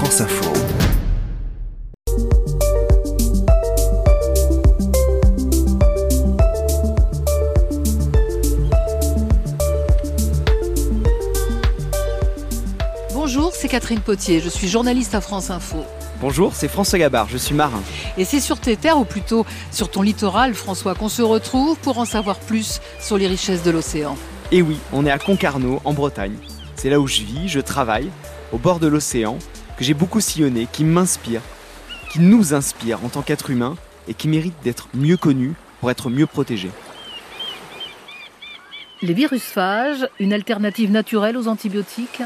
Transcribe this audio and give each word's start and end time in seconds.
France 0.00 0.22
Info. 0.22 0.50
Bonjour, 13.12 13.52
c'est 13.52 13.68
Catherine 13.68 14.00
Potier, 14.00 14.40
je 14.40 14.48
suis 14.48 14.68
journaliste 14.68 15.14
à 15.14 15.20
France 15.20 15.50
Info. 15.50 15.84
Bonjour, 16.22 16.54
c'est 16.54 16.68
François 16.68 16.98
Gabard, 16.98 17.28
je 17.28 17.36
suis 17.36 17.54
marin. 17.54 17.82
Et 18.16 18.24
c'est 18.24 18.40
sur 18.40 18.58
tes 18.58 18.78
terres, 18.78 18.96
ou 18.96 19.04
plutôt 19.04 19.44
sur 19.70 19.90
ton 19.90 20.00
littoral, 20.00 20.54
François, 20.54 20.94
qu'on 20.94 21.10
se 21.10 21.20
retrouve 21.20 21.76
pour 21.76 21.98
en 21.98 22.06
savoir 22.06 22.38
plus 22.38 22.80
sur 23.00 23.18
les 23.18 23.26
richesses 23.26 23.62
de 23.62 23.70
l'océan. 23.70 24.16
Et 24.50 24.62
oui, 24.62 24.78
on 24.94 25.04
est 25.04 25.10
à 25.10 25.18
Concarneau, 25.18 25.82
en 25.84 25.92
Bretagne. 25.92 26.36
C'est 26.74 26.88
là 26.88 26.98
où 26.98 27.06
je 27.06 27.20
vis, 27.20 27.50
je 27.50 27.60
travaille, 27.60 28.08
au 28.50 28.56
bord 28.56 28.80
de 28.80 28.86
l'océan, 28.86 29.36
que 29.80 29.86
j'ai 29.86 29.94
beaucoup 29.94 30.20
sillonné, 30.20 30.68
qui 30.70 30.84
m'inspire, 30.84 31.40
qui 32.12 32.20
nous 32.20 32.52
inspire 32.52 33.02
en 33.02 33.08
tant 33.08 33.22
qu'être 33.22 33.48
humain 33.48 33.76
et 34.08 34.14
qui 34.14 34.28
mérite 34.28 34.52
d'être 34.62 34.88
mieux 34.92 35.16
connu 35.16 35.54
pour 35.80 35.90
être 35.90 36.10
mieux 36.10 36.26
protégé. 36.26 36.70
Les 39.00 39.14
virus 39.14 39.42
phages, 39.42 40.06
une 40.18 40.34
alternative 40.34 40.90
naturelle 40.90 41.38
aux 41.38 41.48
antibiotiques 41.48 42.20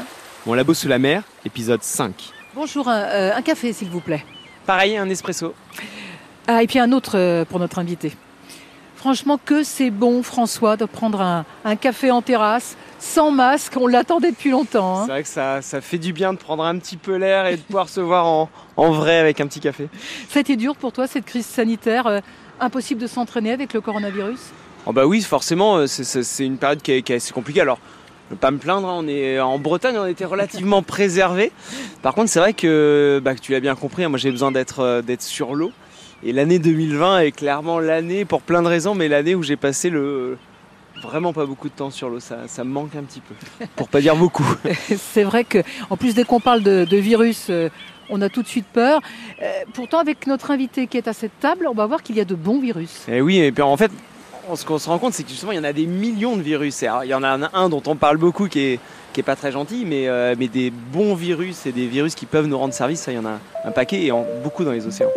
Mon 0.45 0.53
labo 0.53 0.73
sous 0.73 0.89
la 0.89 0.99
mer, 0.99 1.23
épisode 1.45 1.81
5. 1.81 2.33
Bonjour, 2.55 2.89
un, 2.89 2.99
euh, 2.99 3.33
un 3.33 3.41
café 3.41 3.71
s'il 3.71 3.87
vous 3.87 4.01
plaît. 4.01 4.25
Pareil, 4.65 4.97
un 4.97 5.09
espresso. 5.09 5.53
Ah, 6.47 6.61
et 6.61 6.67
puis 6.67 6.79
un 6.79 6.91
autre 6.91 7.17
euh, 7.17 7.45
pour 7.45 7.59
notre 7.59 7.79
invité. 7.79 8.11
Franchement, 9.05 9.37
que 9.45 9.61
c'est 9.61 9.91
bon, 9.91 10.23
François, 10.23 10.77
de 10.77 10.85
prendre 10.85 11.21
un, 11.21 11.45
un 11.63 11.75
café 11.75 12.09
en 12.09 12.23
terrasse, 12.23 12.75
sans 12.97 13.29
masque, 13.29 13.73
on 13.79 13.85
l'attendait 13.85 14.31
depuis 14.31 14.49
longtemps. 14.49 14.97
hein. 14.97 15.03
C'est 15.05 15.11
vrai 15.11 15.21
que 15.21 15.29
ça, 15.29 15.61
ça 15.61 15.79
fait 15.79 15.99
du 15.99 16.11
bien 16.11 16.33
de 16.33 16.39
prendre 16.39 16.63
un 16.63 16.75
petit 16.79 16.97
peu 16.97 17.15
l'air 17.15 17.45
et 17.45 17.57
de 17.57 17.61
pouvoir 17.61 17.87
se 17.87 17.99
voir 18.01 18.25
en, 18.25 18.49
en 18.77 18.89
vrai 18.93 19.19
avec 19.19 19.39
un 19.41 19.45
petit 19.45 19.59
café. 19.59 19.89
Ça 20.27 20.39
a 20.39 20.41
été 20.41 20.55
dur 20.55 20.75
pour 20.75 20.91
toi, 20.91 21.05
cette 21.05 21.25
crise 21.25 21.45
sanitaire 21.45 22.07
euh, 22.07 22.19
Impossible 22.59 22.99
de 22.99 23.05
s'entraîner 23.05 23.51
avec 23.51 23.73
le 23.73 23.81
coronavirus? 23.81 24.39
Oh 24.87 24.91
bah 24.91 25.05
oui, 25.05 25.21
forcément, 25.21 25.75
euh, 25.77 25.85
c'est- 25.85 26.43
une 26.43 26.57
période 26.57 26.81
qui 26.81 26.93
est, 26.93 27.01
qui 27.03 27.13
est 27.13 27.17
assez 27.17 27.31
compliquée. 27.31 27.61
Alors, 27.61 27.77
je 27.77 28.33
ne 28.33 28.35
veux 28.37 28.39
pas 28.39 28.49
me 28.49 28.57
plaindre, 28.57 28.89
hein, 28.89 28.95
on 28.97 29.07
est 29.07 29.39
en 29.39 29.59
Bretagne, 29.59 29.99
on 29.99 30.07
était 30.07 30.25
relativement 30.25 30.81
préservés. 30.81 31.51
Par 32.01 32.15
contre, 32.15 32.31
c'est 32.31 32.39
vrai 32.39 32.53
que, 32.53 33.21
bah, 33.23 33.35
que 33.35 33.39
tu 33.39 33.51
l'as 33.51 33.59
bien 33.59 33.75
compris, 33.75 34.03
hein, 34.03 34.09
moi 34.09 34.17
j'ai 34.17 34.31
besoin 34.31 34.51
d'être 34.51 34.79
euh, 34.79 35.01
d'être 35.03 35.21
sur 35.21 35.53
l'eau. 35.53 35.71
Et 36.27 36.33
l'année 36.33 36.57
2020 36.59 37.19
est 37.19 37.31
clairement 37.31 37.79
l'année, 37.79 38.25
pour 38.25 38.41
plein 38.41 38.63
de 38.63 38.67
raisons, 38.67 38.95
mais 38.95 39.07
l'année 39.07 39.35
où 39.35 39.43
j'ai 39.43 39.55
passé 39.57 39.89
le 39.91 40.37
vraiment 41.03 41.33
pas 41.33 41.45
beaucoup 41.45 41.69
de 41.69 41.73
temps 41.73 41.91
sur 41.91 42.09
l'eau. 42.09 42.19
Ça, 42.19 42.39
ça 42.47 42.63
me 42.63 42.71
manque 42.71 42.95
un 42.95 43.03
petit 43.03 43.19
peu, 43.21 43.35
pour 43.75 43.87
pas 43.89 44.01
dire 44.01 44.15
beaucoup. 44.15 44.45
C'est 44.97 45.23
vrai 45.23 45.43
que, 45.43 45.59
en 45.91 45.97
plus, 45.97 46.15
dès 46.15 46.23
qu'on 46.23 46.39
parle 46.39 46.63
de, 46.63 46.83
de 46.89 46.97
virus, 46.97 47.47
euh, 47.51 47.69
on 48.09 48.21
a 48.23 48.29
tout 48.29 48.41
de 48.41 48.47
suite 48.47 48.65
peur. 48.73 49.01
Euh, 49.41 49.51
pourtant, 49.73 49.99
avec 49.99 50.25
notre 50.25 50.49
invité 50.49 50.87
qui 50.87 50.97
est 50.97 51.07
à 51.07 51.13
cette 51.13 51.37
table, 51.39 51.67
on 51.69 51.75
va 51.75 51.85
voir 51.85 52.01
qu'il 52.01 52.15
y 52.15 52.21
a 52.21 52.25
de 52.25 52.33
bons 52.33 52.59
virus. 52.59 53.03
Et 53.07 53.21
oui, 53.21 53.37
et 53.37 53.51
puis 53.51 53.61
en 53.61 53.77
fait, 53.77 53.91
on- 54.49 54.55
ce 54.55 54.65
qu'on 54.65 54.79
se 54.79 54.89
rend 54.89 54.97
compte, 54.97 55.13
c'est 55.13 55.23
que 55.23 55.29
justement, 55.29 55.51
il 55.51 55.57
y 55.57 55.59
en 55.59 55.63
a 55.63 55.73
des 55.73 55.85
millions 55.85 56.37
de 56.37 56.41
virus. 56.41 56.81
Et 56.81 56.87
alors, 56.87 57.03
il 57.03 57.09
y 57.09 57.13
en 57.13 57.21
a 57.21 57.29
un, 57.29 57.49
un 57.53 57.69
dont 57.69 57.83
on 57.85 57.95
parle 57.95 58.17
beaucoup 58.17 58.47
qui 58.47 58.61
est, 58.61 58.79
qui 59.13 59.19
est 59.19 59.23
pas 59.23 59.35
très 59.35 59.51
gentil, 59.51 59.83
mais, 59.85 60.07
euh, 60.07 60.33
mais 60.39 60.47
des 60.47 60.71
bons 60.71 61.13
virus 61.13 61.67
et 61.67 61.71
des 61.71 61.85
virus 61.85 62.15
qui 62.15 62.25
peuvent 62.25 62.47
nous 62.47 62.57
rendre 62.57 62.73
service, 62.73 63.01
ça, 63.01 63.11
il 63.11 63.15
y 63.15 63.19
en 63.19 63.25
a 63.25 63.37
un 63.63 63.71
paquet 63.71 64.01
et 64.05 64.11
en, 64.11 64.25
beaucoup 64.43 64.63
dans 64.63 64.71
les 64.71 64.87
océans. 64.87 65.11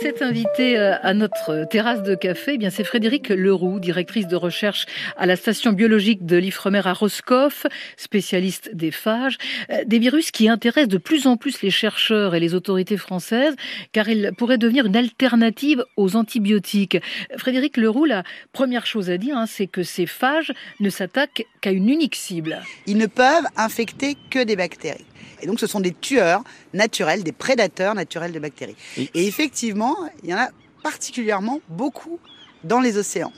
Cet 0.00 0.22
invité 0.22 0.78
euh, 0.78 0.96
à 1.02 1.14
notre 1.14 1.66
terrasse 1.70 2.02
de 2.02 2.14
café, 2.14 2.52
eh 2.54 2.58
bien 2.58 2.70
c'est 2.70 2.84
Frédéric 2.84 3.28
Leroux, 3.28 3.80
directrice 3.80 4.26
de 4.26 4.36
recherche 4.36 4.86
à 5.16 5.26
la 5.26 5.36
station 5.36 5.72
biologique 5.72 6.24
de 6.24 6.36
l'Ifremer 6.36 6.82
à 6.84 6.92
Roscoff, 6.92 7.66
spécialiste 7.96 8.70
des 8.74 8.90
phages, 8.90 9.38
Euh, 9.70 9.84
des 9.86 9.98
virus 9.98 10.30
qui 10.30 10.48
intéressent 10.48 10.88
de 10.88 10.98
plus 10.98 11.26
en 11.26 11.36
plus 11.36 11.62
les 11.62 11.70
chercheurs 11.70 12.34
et 12.34 12.40
les 12.40 12.54
autorités 12.54 12.96
françaises, 12.96 13.54
car 13.92 14.08
ils 14.08 14.32
pourraient 14.36 14.58
devenir 14.58 14.86
une 14.86 14.96
alternative 14.96 15.84
aux 15.96 16.16
antibiotiques. 16.16 16.98
Frédéric 17.36 17.76
Leroux, 17.76 18.04
la 18.04 18.22
première 18.52 18.86
chose 18.86 19.10
à 19.10 19.18
dire, 19.18 19.36
hein, 19.36 19.46
c'est 19.46 19.66
que 19.66 19.82
ces 19.82 20.06
phages 20.06 20.52
ne 20.80 20.90
s'attaquent 20.90 21.46
qu'à 21.60 21.72
une 21.72 21.88
unique 21.88 22.16
cible. 22.16 22.62
Ils 22.86 22.98
ne 22.98 23.06
peuvent 23.06 23.46
infecter 23.56 24.16
que 24.30 24.42
des 24.42 24.56
bactéries. 24.56 25.09
Et 25.42 25.46
donc, 25.46 25.60
ce 25.60 25.66
sont 25.66 25.80
des 25.80 25.92
tueurs 25.92 26.42
naturels, 26.74 27.22
des 27.22 27.32
prédateurs 27.32 27.94
naturels 27.94 28.32
de 28.32 28.38
bactéries. 28.38 28.76
Et- 28.96 29.10
Et 29.14 29.26
effectivement, 29.26 29.96
il 30.22 30.30
y 30.30 30.34
en 30.34 30.38
a 30.38 30.48
particulièrement 30.82 31.60
beaucoup 31.68 32.18
dans 32.64 32.80
les 32.80 32.96
océans. 32.98 33.32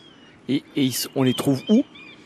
Et, 0.49 0.63
on 1.15 1.23
les 1.23 1.35
trouve 1.35 1.61
où? 1.69 1.83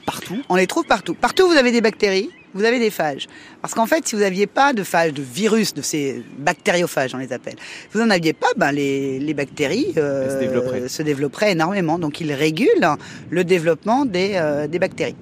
Partout? 0.07 0.39
On 0.49 0.57
les 0.57 0.67
trouve 0.67 0.85
partout. 0.85 1.15
Partout 1.15 1.45
où 1.45 1.49
vous 1.49 1.57
avez 1.57 1.73
des 1.73 1.81
bactéries, 1.81 2.31
vous 2.55 2.65
avez 2.65 2.79
des 2.79 2.91
phages. 2.91 3.27
Parce 3.61 3.75
qu'en 3.75 3.87
fait, 3.87 4.07
si 4.07 4.15
vous 4.15 4.21
n'aviez 4.23 4.47
pas 4.47 4.73
de 4.73 4.83
phages, 4.85 5.13
de 5.13 5.21
virus, 5.23 5.75
de 5.75 5.83
ces 5.83 6.23
bactériophages, 6.39 7.15
on 7.15 7.19
les 7.19 7.33
appelle, 7.33 7.57
si 7.59 7.89
vous 7.93 8.01
n'en 8.01 8.11
aviez 8.11 8.33
pas, 8.33 8.47
ben 8.57 8.73
les, 8.73 9.19
les 9.19 9.35
bactéries 9.35 9.93
euh, 9.97 10.25
Elles 10.27 10.31
se 10.33 10.39
développeraient. 10.39 10.89
se 10.89 11.03
développeraient 11.03 11.53
énormément. 11.53 11.99
Donc, 11.99 12.21
ils 12.21 12.33
régulent 12.33 12.89
le 13.31 13.45
développement 13.45 14.05
des, 14.07 14.33
euh, 14.37 14.67
des 14.69 14.79
bactéries. 14.79 15.17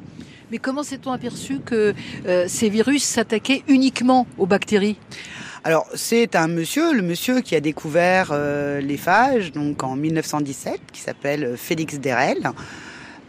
Mais 0.50 0.59
comment 0.59 0.82
s'est-on 0.82 1.12
aperçu 1.12 1.60
que 1.65 1.94
euh, 2.27 2.44
ces 2.49 2.69
virus 2.69 3.03
s'attaquaient 3.05 3.62
uniquement 3.69 4.27
aux 4.38 4.47
bactéries? 4.47 4.97
Alors, 5.65 5.87
c'est 5.94 6.37
un 6.37 6.47
monsieur, 6.49 6.93
le 6.93 7.00
monsieur 7.03 7.41
qui 7.41 7.56
a 7.56 7.60
découvert 7.60 8.28
euh, 8.32 8.81
les 8.81 8.99
phages, 8.99 9.50
donc 9.53 9.82
en 9.82 9.97
1917, 9.97 10.78
qui 10.93 11.00
s'appelle 11.00 11.55
Félix 11.56 11.99
Derel, 11.99 12.50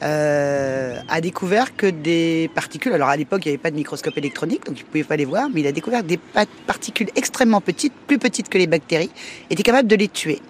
euh, 0.03 0.99
a 1.07 1.21
découvert 1.21 1.75
que 1.77 1.87
des 1.87 2.49
particules, 2.53 2.91
alors 2.91 3.07
à 3.07 3.15
l'époque 3.15 3.45
il 3.45 3.47
n'y 3.47 3.53
avait 3.53 3.61
pas 3.61 3.71
de 3.71 3.77
microscope 3.77 4.17
électronique, 4.17 4.65
donc 4.65 4.77
il 4.77 4.83
ne 4.83 4.87
pouvait 4.87 5.03
pas 5.05 5.15
les 5.15 5.23
voir, 5.23 5.49
mais 5.53 5.61
il 5.61 5.67
a 5.67 5.71
découvert 5.71 6.03
des 6.03 6.17
pa- 6.17 6.45
particules 6.67 7.07
extrêmement 7.15 7.61
petites, 7.61 7.93
plus 8.05 8.19
petites 8.19 8.49
que 8.49 8.57
les 8.57 8.67
bactéries, 8.67 9.09
était 9.49 9.63
capable 9.63 9.87
de 9.87 9.95
les 9.95 10.09
tuer. 10.09 10.41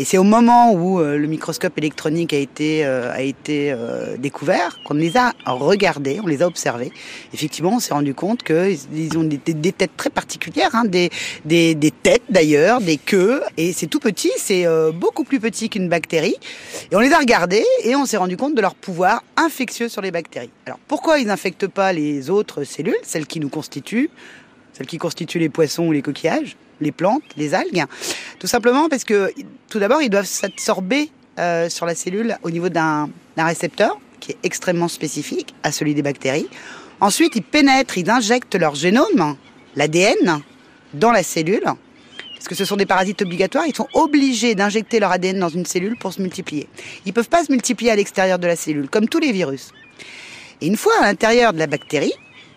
Et 0.00 0.04
c'est 0.04 0.16
au 0.16 0.22
moment 0.22 0.72
où 0.72 1.00
euh, 1.00 1.18
le 1.18 1.26
microscope 1.26 1.76
électronique 1.76 2.32
a 2.32 2.36
été, 2.36 2.86
euh, 2.86 3.12
a 3.12 3.20
été 3.20 3.72
euh, 3.72 4.16
découvert 4.16 4.78
qu'on 4.84 4.94
les 4.94 5.16
a 5.16 5.32
regardés, 5.44 6.20
on 6.22 6.28
les 6.28 6.40
a 6.40 6.46
observés. 6.46 6.92
Effectivement, 7.34 7.72
on 7.74 7.80
s'est 7.80 7.92
rendu 7.92 8.14
compte 8.14 8.44
qu'ils 8.44 9.18
ont 9.18 9.24
des, 9.24 9.38
des- 9.38 9.72
têtes 9.72 9.96
très 9.96 10.10
particulières, 10.10 10.70
hein, 10.74 10.84
des, 10.84 11.10
des, 11.44 11.74
des 11.74 11.90
têtes 11.90 12.22
d'ailleurs, 12.30 12.80
des 12.80 12.96
queues, 12.96 13.42
et 13.56 13.72
c'est 13.72 13.88
tout 13.88 13.98
petit, 13.98 14.30
c'est 14.36 14.66
beaucoup 14.94 15.24
plus 15.24 15.40
petit 15.40 15.68
qu'une 15.68 15.88
bactérie. 15.88 16.36
Et 16.92 16.96
on 16.96 17.00
les 17.00 17.12
a 17.12 17.18
regardés 17.18 17.64
et 17.82 17.96
on 17.96 18.06
s'est 18.06 18.16
rendu 18.16 18.36
compte 18.36 18.54
de 18.54 18.60
leur 18.60 18.76
pouvoir 18.76 19.24
infectieux 19.36 19.88
sur 19.88 20.00
les 20.00 20.12
bactéries. 20.12 20.50
Alors 20.66 20.78
pourquoi 20.86 21.18
ils 21.18 21.26
n'infectent 21.26 21.66
pas 21.66 21.92
les 21.92 22.30
autres 22.30 22.62
cellules, 22.62 22.96
celles 23.02 23.26
qui 23.26 23.40
nous 23.40 23.48
constituent, 23.48 24.10
celles 24.74 24.86
qui 24.86 24.98
constituent 24.98 25.40
les 25.40 25.48
poissons 25.48 25.86
ou 25.88 25.92
les 25.92 26.02
coquillages, 26.02 26.56
les 26.80 26.92
plantes, 26.92 27.22
les 27.36 27.54
algues 27.54 27.84
Tout 28.38 28.46
simplement 28.46 28.88
parce 28.88 29.04
que 29.04 29.32
tout 29.68 29.78
d'abord 29.78 30.02
ils 30.02 30.10
doivent 30.10 30.26
s'absorber 30.26 31.10
euh, 31.38 31.68
sur 31.68 31.86
la 31.86 31.94
cellule 31.94 32.36
au 32.42 32.50
niveau 32.50 32.68
d'un 32.68 33.08
récepteur 33.36 33.98
qui 34.20 34.32
est 34.32 34.38
extrêmement 34.42 34.88
spécifique 34.88 35.54
à 35.62 35.72
celui 35.72 35.94
des 35.94 36.02
bactéries. 36.02 36.48
Ensuite, 37.00 37.36
ils 37.36 37.42
pénètrent, 37.42 37.96
ils 37.96 38.10
injectent 38.10 38.56
leur 38.56 38.74
génome, 38.74 39.36
l'ADN, 39.76 40.42
dans 40.94 41.12
la 41.12 41.22
cellule. 41.22 41.64
Parce 42.34 42.48
que 42.48 42.54
ce 42.54 42.64
sont 42.64 42.76
des 42.76 42.86
parasites 42.86 43.22
obligatoires, 43.22 43.66
ils 43.66 43.74
sont 43.74 43.88
obligés 43.94 44.54
d'injecter 44.54 45.00
leur 45.00 45.12
ADN 45.12 45.38
dans 45.38 45.48
une 45.48 45.66
cellule 45.66 45.96
pour 45.98 46.12
se 46.12 46.22
multiplier. 46.22 46.68
Ils 47.06 47.12
peuvent 47.12 47.28
pas 47.28 47.44
se 47.44 47.52
multiplier 47.52 47.90
à 47.90 47.96
l'extérieur 47.96 48.38
de 48.38 48.46
la 48.46 48.56
cellule, 48.56 48.88
comme 48.88 49.08
tous 49.08 49.18
les 49.18 49.32
virus. 49.32 49.72
Et 50.60 50.66
une 50.66 50.76
fois 50.76 50.92
à 51.00 51.02
l'intérieur 51.02 51.52
de 51.52 51.58
la 51.58 51.66
bactérie, 51.66 52.14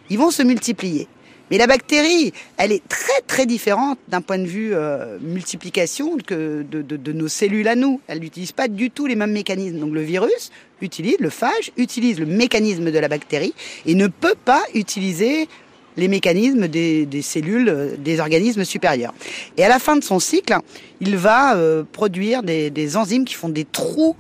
ils 0.10 0.18
vont 0.18 0.32
se 0.32 0.44
multiplier. 0.44 1.08
Mais 1.52 1.58
la 1.58 1.68
bactérie, 1.68 2.32
elle 2.58 2.72
est 2.72 2.82
très 2.88 3.22
très 3.28 3.46
différente 3.46 4.00
d'un 4.08 4.22
point 4.22 4.40
de 4.40 4.46
vue 4.48 4.72
euh, 4.74 5.18
multiplication 5.22 6.18
que 6.26 6.64
de, 6.64 6.82
de- 6.82 6.98
de 6.98 7.12
nos 7.12 7.28
cellules 7.28 7.68
à 7.68 7.76
nous. 7.76 8.00
Elle 8.08 8.20
n'utilise 8.22 8.54
pas 8.54 8.68
du 8.70 8.90
tout 8.90 9.06
les 9.06 9.16
mêmes 9.16 9.34
mécanismes. 9.34 9.78
Donc 9.80 9.94
le 9.94 10.02
virus 10.02 10.50
utilise, 10.82 11.18
le 11.20 11.30
phage 11.30 11.72
utilise 11.78 12.20
le 12.20 12.26
mécanisme 12.26 12.90
de 12.90 12.98
la 13.00 13.08
bactérie 13.10 13.54
et 13.86 13.94
ne 13.96 14.08
peut 14.08 14.36
pas 14.46 14.64
utiliser 14.74 15.48
les 15.98 16.08
mécanismes 16.08 16.70
des, 16.70 17.06
des 17.06 17.22
cellules, 17.22 17.68
euh, 17.68 17.96
des 17.98 18.22
organismes 18.22 18.64
supérieurs. 18.64 19.14
Et 19.58 19.66
à 19.66 19.68
la 19.70 19.78
fin 19.78 19.98
de 19.98 20.04
son 20.06 20.20
cycle, 20.20 20.56
il 21.02 21.18
va 21.18 21.58
euh, 21.58 21.84
produire 21.92 22.44
des, 22.44 22.70
des 22.70 22.96
enzymes 22.96 23.26
qui 23.26 23.34
font 23.34 23.50
des 23.50 23.66
trous 23.66 24.16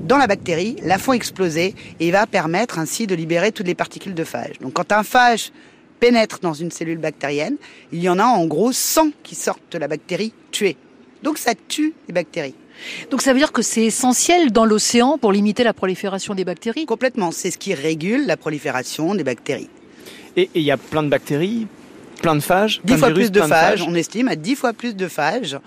dans 0.00 0.16
la 0.16 0.26
bactérie, 0.26 0.76
la 0.82 0.96
font 0.98 1.12
exploser 1.12 1.74
et 1.98 2.10
va 2.10 2.26
permettre 2.26 2.78
ainsi 2.78 3.06
de 3.06 3.14
libérer 3.14 3.52
toutes 3.52 3.66
les 3.66 3.74
particules 3.74 4.14
de 4.14 4.24
phage. 4.24 4.58
Donc 4.62 4.72
quand 4.72 4.92
un 4.92 5.02
phage 5.02 5.52
pénètre 6.00 6.40
dans 6.40 6.54
une 6.54 6.70
cellule 6.70 6.98
bactérienne, 6.98 7.56
il 7.92 8.00
y 8.00 8.08
en 8.08 8.18
a 8.18 8.24
en 8.24 8.46
gros 8.46 8.72
100 8.72 9.10
qui 9.22 9.34
sortent 9.34 9.60
de 9.70 9.78
la 9.78 9.86
bactérie 9.86 10.32
tuée. 10.50 10.76
Donc 11.22 11.38
ça 11.38 11.52
tue 11.68 11.92
les 12.08 12.14
bactéries. 12.14 12.54
Donc 13.10 13.20
ça 13.20 13.32
veut 13.32 13.38
dire 13.38 13.52
que 13.52 13.62
c'est 13.62 13.84
essentiel 13.84 14.52
dans 14.52 14.64
l'océan 14.64 15.18
pour 15.18 15.32
limiter 15.32 15.64
la 15.64 15.74
prolifération 15.74 16.34
des 16.34 16.44
bactéries? 16.44 16.86
Complètement, 16.86 17.30
c'est 17.30 17.50
ce 17.50 17.58
qui 17.58 17.74
régule 17.74 18.26
la 18.26 18.36
prolifération 18.36 19.14
des 19.14 19.24
bactéries. 19.24 19.68
Et 20.36 20.48
il 20.54 20.62
y 20.62 20.70
a 20.70 20.78
plein 20.78 21.02
de 21.02 21.08
bactéries, 21.08 21.66
plein 22.22 22.34
de 22.34 22.40
phages, 22.40 22.80
plein 22.80 22.94
10 22.94 22.98
fois 22.98 23.08
virus, 23.08 23.24
plus 23.24 23.30
de 23.32 23.38
plein 23.40 23.48
phages, 23.48 23.82
on 23.86 23.94
estime 23.94 24.28
à 24.28 24.36
10 24.36 24.54
fois 24.54 24.72
plus 24.72 24.96
de 24.96 25.08
phages 25.08 25.58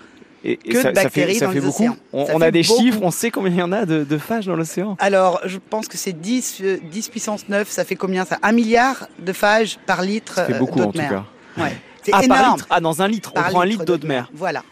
et, 0.44 0.56
que 0.56 0.80
ça, 0.80 0.90
de 0.90 0.94
bactéries 0.94 1.36
ça 1.36 1.50
fait, 1.50 1.60
dans 1.60 1.66
beaucoup. 1.66 1.96
On, 2.12 2.40
a 2.40 2.50
des 2.50 2.62
chiffres, 2.62 3.00
on 3.02 3.10
sait 3.10 3.30
combien 3.30 3.50
il 3.50 3.58
y 3.58 3.62
en 3.62 3.72
a 3.72 3.86
de, 3.86 4.04
de 4.04 4.18
phages 4.18 4.46
dans 4.46 4.56
l'océan. 4.56 4.96
Alors, 5.00 5.40
je 5.44 5.58
pense 5.58 5.88
que 5.88 5.96
c'est 5.96 6.12
10, 6.12 6.62
10 6.82 7.08
puissance 7.08 7.48
9, 7.48 7.68
ça 7.68 7.84
fait 7.84 7.96
combien 7.96 8.24
ça? 8.24 8.38
Un 8.42 8.52
milliard 8.52 9.08
de 9.18 9.32
phages 9.32 9.78
par 9.86 10.02
litre 10.02 10.34
Ça 10.34 10.44
fait 10.44 10.58
beaucoup 10.58 10.80
en 10.80 10.92
tout 10.92 10.98
cas. 10.98 11.24
Ouais. 11.56 11.72
C'est 12.02 12.12
ah, 12.12 12.22
énorme. 12.22 12.60
ah, 12.68 12.80
dans 12.80 13.00
un 13.00 13.08
litre, 13.08 13.32
on 13.34 13.42
prend 13.42 13.60
un 13.60 13.66
litre 13.66 13.84
d'eau 13.84 13.96
de 13.96 14.06
mer. 14.06 14.30
Voilà. 14.34 14.62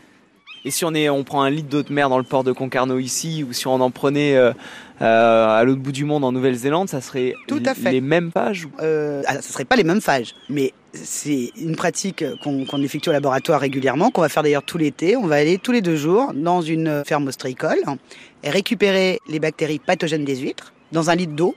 Et 0.64 0.70
si 0.70 0.84
on, 0.84 0.94
est, 0.94 1.08
on 1.08 1.24
prend 1.24 1.42
un 1.42 1.50
litre 1.50 1.68
d'eau 1.68 1.82
de 1.82 1.92
mer 1.92 2.08
dans 2.08 2.18
le 2.18 2.24
port 2.24 2.44
de 2.44 2.52
Concarneau 2.52 2.98
ici, 2.98 3.44
ou 3.48 3.52
si 3.52 3.66
on 3.66 3.80
en 3.80 3.90
prenait 3.90 4.36
euh, 4.36 4.52
euh, 5.02 5.48
à 5.48 5.64
l'autre 5.64 5.80
bout 5.80 5.92
du 5.92 6.04
monde 6.04 6.24
en 6.24 6.32
Nouvelle-Zélande, 6.32 6.88
ça 6.88 7.00
serait 7.00 7.34
Tout 7.48 7.62
à 7.66 7.74
fait. 7.74 7.92
les 7.92 8.00
mêmes 8.00 8.30
phages 8.32 8.68
euh, 8.80 9.22
alors, 9.26 9.42
Ce 9.42 9.52
serait 9.52 9.64
pas 9.64 9.76
les 9.76 9.84
mêmes 9.84 10.00
phages, 10.00 10.34
mais 10.48 10.72
c'est 10.92 11.50
une 11.56 11.74
pratique 11.74 12.24
qu'on 12.42 12.82
effectue 12.82 13.08
au 13.08 13.12
laboratoire 13.12 13.60
régulièrement, 13.60 14.10
qu'on 14.10 14.20
va 14.20 14.28
faire 14.28 14.42
d'ailleurs 14.42 14.64
tout 14.64 14.78
l'été. 14.78 15.16
On 15.16 15.26
va 15.26 15.36
aller 15.36 15.58
tous 15.58 15.72
les 15.72 15.80
deux 15.80 15.96
jours 15.96 16.32
dans 16.34 16.60
une 16.60 17.02
ferme 17.06 17.26
ostréicole 17.26 17.78
et 18.44 18.50
récupérer 18.50 19.18
les 19.28 19.40
bactéries 19.40 19.78
pathogènes 19.78 20.24
des 20.24 20.36
huîtres 20.36 20.72
dans 20.92 21.10
un 21.10 21.14
litre 21.14 21.32
d'eau 21.32 21.54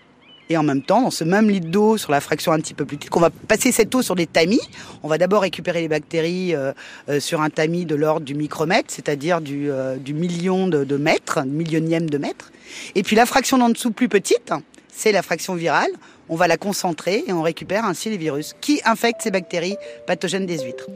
et 0.50 0.57
en 0.57 0.63
même 0.63 0.81
temps, 0.81 1.01
dans 1.01 1.12
ce 1.12 1.24
même 1.24 1.50
litre 1.50 1.68
d'eau, 1.68 1.97
sur 1.97 2.12
la 2.12 2.21
fraction 2.21 2.51
un 2.51 2.59
petit 2.59 2.74
peu 2.74 2.86
plus 2.86 2.97
petite, 2.97 3.09
qu'on 3.09 3.19
va 3.19 3.30
passer 3.30 3.71
cette 3.71 3.94
eau 3.95 4.01
sur 4.01 4.15
des 4.15 4.27
tamis. 4.27 4.62
On 5.03 5.07
va 5.07 5.18
d'abord 5.18 5.42
récupérer 5.42 5.81
les 5.81 5.88
bactéries 5.88 6.53
euh, 6.53 6.71
euh, 7.09 7.19
sur 7.19 7.42
un 7.42 7.50
tamis 7.50 7.86
de 7.86 7.95
l'ordre 7.95 8.25
du 8.25 8.36
micromètre, 8.36 8.94
c'est-à-dire 8.94 9.42
du, 9.42 9.71
euh, 9.71 9.97
million 10.07 10.68
de, 10.68 10.83
de 10.83 10.97
mètres, 10.97 11.44
millionième 11.45 12.09
de 12.09 12.18
mètre. 12.18 12.51
Et 12.94 13.03
puis 13.03 13.15
la 13.15 13.25
fraction 13.25 13.57
d'en 13.57 13.69
dessous 13.69 13.92
plus 13.92 14.09
petite, 14.09 14.53
c'est 14.94 15.12
la 15.12 15.21
fraction 15.21 15.56
virale. 15.56 15.92
On 16.30 16.36
va 16.36 16.48
la 16.48 16.57
concentrer 16.57 17.24
et 17.27 17.33
on 17.33 17.41
récupère 17.41 17.86
ainsi 17.86 18.09
les 18.09 18.18
virus 18.18 18.56
qui 18.62 18.81
infectent 18.86 19.21
ces 19.21 19.31
bactéries 19.31 19.77
pathogènes 20.07 20.45
des 20.45 20.59
huîtres. 20.59 20.88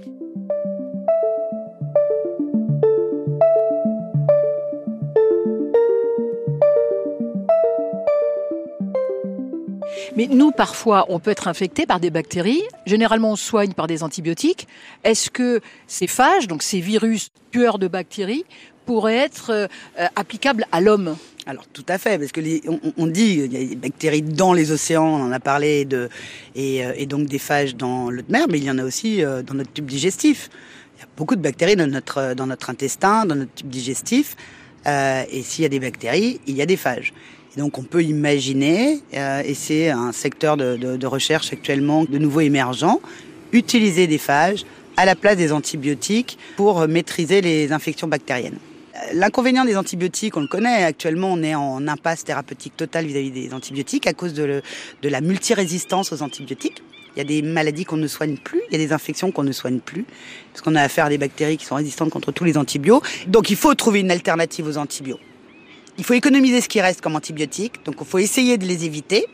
Mais 10.19 10.27
nous, 10.27 10.51
parfois, 10.51 11.05
on 11.07 11.19
peut 11.19 11.31
être 11.31 11.47
infecté 11.47 11.85
par 11.85 12.01
des 12.01 12.09
bactéries. 12.09 12.63
Généralement, 12.85 13.31
on 13.31 13.35
soigne 13.37 13.71
par 13.71 13.87
des 13.87 14.03
antibiotiques. 14.03 14.67
Est-ce 15.05 15.29
que 15.29 15.61
ces 15.87 16.07
phages, 16.07 16.45
donc 16.45 16.61
ces 16.61 16.81
virus 16.81 17.29
tueurs 17.51 17.79
de 17.79 17.87
bactéries, 17.87 18.43
pourraient 18.85 19.15
être 19.15 19.51
euh, 19.51 19.67
applicables 20.17 20.65
à 20.73 20.81
l'homme? 20.81 21.15
Alors 21.45 21.65
tout 21.71 21.85
à 21.87 21.97
fait, 21.97 22.19
parce 22.19 22.33
que 22.33 22.41
on, 22.97 23.07
dit 23.07 23.35
qu'il 23.35 23.53
y 23.53 23.63
a 23.63 23.69
des 23.69 23.75
bactéries 23.77 24.21
dans 24.21 24.51
les 24.51 24.73
océans, 24.73 25.07
on 25.07 25.23
en 25.23 25.31
a 25.31 25.39
parlé, 25.39 25.85
de, 25.85 26.09
et, 26.53 26.85
euh, 26.85 27.05
donc 27.05 27.29
des 27.29 27.39
phages 27.39 27.77
dans 27.77 28.09
l'eau 28.09 28.21
de 28.21 28.29
mer, 28.29 28.47
mais 28.49 28.57
il 28.57 28.65
y 28.65 28.71
en 28.71 28.77
a 28.77 28.83
aussi 28.83 29.23
euh, 29.23 29.41
dans 29.41 29.53
notre 29.53 29.71
tube 29.71 29.85
digestif. 29.85 30.49
Il 30.97 30.99
y 30.99 31.03
a 31.03 31.07
beaucoup 31.15 31.37
de 31.37 31.41
bactéries 31.41 31.77
dans 31.77 31.87
notre, 31.87 32.33
dans 32.33 32.45
notre 32.45 32.69
intestin, 32.69 33.25
dans 33.25 33.35
notre 33.35 33.53
tube 33.53 33.69
digestif, 33.69 34.35
et 34.85 35.43
s'il 35.43 35.63
y 35.63 35.65
a 35.65 35.69
des 35.69 35.79
bactéries, 35.79 36.41
il 36.45 36.57
y 36.57 36.61
a 36.61 36.65
des 36.65 36.77
phages 36.77 37.13
donc 37.57 37.77
on 37.77 37.83
peut 37.83 38.03
imaginer, 38.03 38.99
euh, 39.15 39.41
et 39.43 39.53
c'est 39.53 39.89
un 39.89 40.11
secteur 40.11 40.57
de, 40.57 41.05
recherche 41.05 41.51
actuellement 41.51 42.03
de 42.03 42.17
nouveau 42.17 42.41
émergent, 42.41 42.99
utiliser 43.51 44.07
des 44.07 44.19
phages 44.19 44.65
à 44.97 45.05
la 45.05 45.15
place 45.15 45.37
des 45.37 45.51
antibiotiques 45.51 46.37
pour 46.57 46.87
maîtriser 46.87 47.41
les 47.41 47.71
infections 47.71 48.07
bactériennes. 48.07 48.59
Euh, 48.95 48.99
l'inconvénient 49.13 49.65
des 49.65 49.77
antibiotiques, 49.77 50.37
on 50.37 50.41
le 50.41 50.47
connaît, 50.47 50.83
actuellement 50.83 51.33
on 51.33 51.41
est 51.41 51.55
en 51.55 51.87
impasse 51.87 52.23
thérapeutique 52.23 52.77
totale 52.77 53.05
vis-à-vis 53.05 53.31
des 53.31 53.53
antibiotiques 53.53 54.05
à 54.05 54.13
cause 54.13 54.33
de, 54.33 54.61
de 55.01 55.09
la 55.09 55.21
multirésistance 55.21 56.13
aux 56.13 56.21
antibiotiques. 56.21 56.83
Il 57.15 57.17
y 57.17 57.21
a 57.21 57.25
des 57.25 57.41
maladies 57.41 57.85
qu'on 57.85 57.97
ne 57.97 58.07
soigne 58.07 58.37
plus, 58.37 58.61
il 58.69 58.79
y 58.79 58.81
a 58.81 58.85
des 58.85 58.93
infections 58.93 59.31
qu'on 59.31 59.43
ne 59.43 59.51
soigne 59.51 59.79
plus, 59.79 60.05
parce 60.53 60.61
qu'on 60.61 60.75
a 60.75 60.81
affaire 60.81 61.05
à 61.05 61.09
des 61.09 61.17
bactéries 61.17 61.57
qui 61.57 61.65
sont 61.65 61.75
résistantes 61.75 62.11
contre 62.11 62.31
tous 62.31 62.43
les 62.43 62.55
antibiotiques. 62.55 63.27
Donc 63.27 63.49
il 63.49 63.55
faut 63.55 63.73
trouver 63.73 64.01
une 64.01 64.11
alternative 64.11 64.67
aux 64.67 64.77
antibiotiques. 64.77 65.25
Il 65.99 66.05
faut 66.05 66.13
économiser 66.13 66.61
ce 66.61 66.69
qui 66.69 66.79
reste 66.79 67.01
comme 67.01 67.17
antibiotiques, 67.17 67.83
donc 67.83 67.95
il 67.99 68.07
faut 68.07 68.19
essayer 68.19 68.57
de 68.57 68.65
les 68.65 68.85
éviter, 68.85 69.25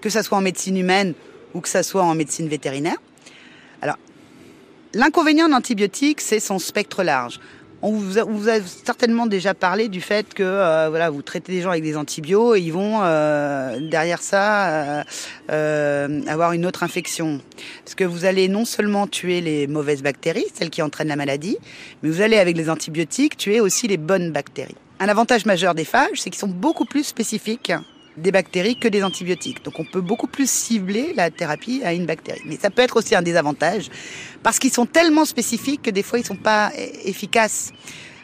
que 0.00 0.08
ce 0.08 0.22
soit 0.22 0.38
en 0.38 0.40
médecine 0.40 0.76
humaine 0.76 1.12
ou 1.54 1.60
que 1.60 1.68
ce 1.68 1.82
soit 1.82 2.04
en 2.04 2.14
médecine 2.14 2.46
vétérinaire. 2.46 2.98
Alors, 3.82 3.96
l'inconvénient 4.92 5.48
d'antibiotiques, 5.48 6.20
c'est 6.20 6.38
son 6.38 6.60
spectre 6.60 7.02
large. 7.02 7.40
On 7.82 7.90
vous 7.90 8.48
a, 8.48 8.60
certainement 8.84 9.26
déjà 9.26 9.54
parlé 9.54 9.88
du 9.88 10.00
fait 10.00 10.32
que 10.32 10.44
euh, 10.44 10.86
voilà, 10.88 11.10
vous 11.10 11.20
traitez 11.20 11.50
des 11.50 11.62
gens 11.62 11.70
avec 11.70 11.82
des 11.82 11.96
antibiotiques 11.96 12.62
et 12.62 12.64
ils 12.64 12.72
vont 12.72 13.00
euh, 13.02 13.80
derrière 13.80 14.22
ça 14.22 15.04
euh, 15.50 16.20
avoir 16.28 16.52
une 16.52 16.64
autre 16.64 16.84
infection. 16.84 17.40
Parce 17.84 17.96
que 17.96 18.04
vous 18.04 18.24
allez 18.24 18.46
non 18.46 18.64
seulement 18.64 19.08
tuer 19.08 19.40
les 19.40 19.66
mauvaises 19.66 20.04
bactéries, 20.04 20.46
celles 20.54 20.70
qui 20.70 20.80
entraînent 20.80 21.08
la 21.08 21.16
maladie, 21.16 21.58
mais 22.04 22.08
vous 22.08 22.20
allez 22.20 22.38
avec 22.38 22.56
les 22.56 22.70
antibiotiques 22.70 23.36
tuer 23.36 23.58
aussi 23.58 23.88
les 23.88 23.96
bonnes 23.96 24.30
bactéries. 24.30 24.76
Un 25.04 25.08
avantage 25.08 25.44
majeur 25.44 25.74
des 25.74 25.84
phages, 25.84 26.22
c'est 26.22 26.30
qu'ils 26.30 26.38
sont 26.38 26.48
beaucoup 26.48 26.86
plus 26.86 27.04
spécifiques 27.04 27.74
des 28.16 28.32
bactéries 28.32 28.76
que 28.76 28.88
des 28.88 29.04
antibiotiques. 29.04 29.62
Donc 29.62 29.78
on 29.78 29.84
peut 29.84 30.00
beaucoup 30.00 30.26
plus 30.26 30.48
cibler 30.48 31.12
la 31.14 31.30
thérapie 31.30 31.82
à 31.84 31.92
une 31.92 32.06
bactérie. 32.06 32.40
Mais 32.46 32.56
ça 32.56 32.70
peut 32.70 32.80
être 32.80 32.96
aussi 32.96 33.14
un 33.14 33.20
désavantage 33.20 33.90
parce 34.42 34.58
qu'ils 34.58 34.72
sont 34.72 34.86
tellement 34.86 35.26
spécifiques 35.26 35.82
que 35.82 35.90
des 35.90 36.02
fois 36.02 36.20
ils 36.20 36.24
sont 36.24 36.36
pas 36.36 36.72
efficaces. 37.04 37.72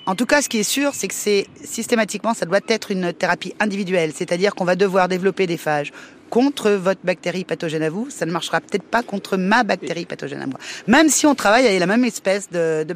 En 0.06 0.15
tout 0.15 0.25
cas, 0.25 0.41
ce 0.41 0.49
qui 0.49 0.56
est 0.56 0.62
sûr, 0.62 0.94
c'est 0.94 1.09
que 1.09 1.15
c'est 1.15 1.47
systématiquement, 1.62 2.32
ça 2.32 2.47
doit 2.47 2.61
être 2.67 2.91
une 2.91 3.12
thérapie 3.12 3.53
individuelle, 3.61 4.12
c'est-à-dire 4.15 4.55
qu'on 4.55 4.65
va 4.65 4.75
devoir 4.75 5.06
développer 5.06 5.47
des 5.47 5.59
phages 5.59 5.93
contre 6.31 6.71
votre 6.71 7.00
bactérie 7.05 7.44
pathogène 7.44 7.82
à 7.82 7.91
vous, 7.91 8.09
ça 8.09 8.25
ne 8.25 8.32
marchera 8.32 8.62
peut-être 8.62 8.85
pas 8.85 9.03
contre 9.03 9.37
ma 9.37 9.65
bactérie 9.65 10.06
pathogène 10.06 10.41
à 10.41 10.47
moi, 10.47 10.59
même 10.87 11.11
si 11.11 11.27
on 11.27 11.35
travaille 11.35 11.67
avec 11.67 11.79
la 11.79 11.87
même 11.87 12.05
espèce 12.05 12.49
de, 12.49 12.85
de. 12.85 12.94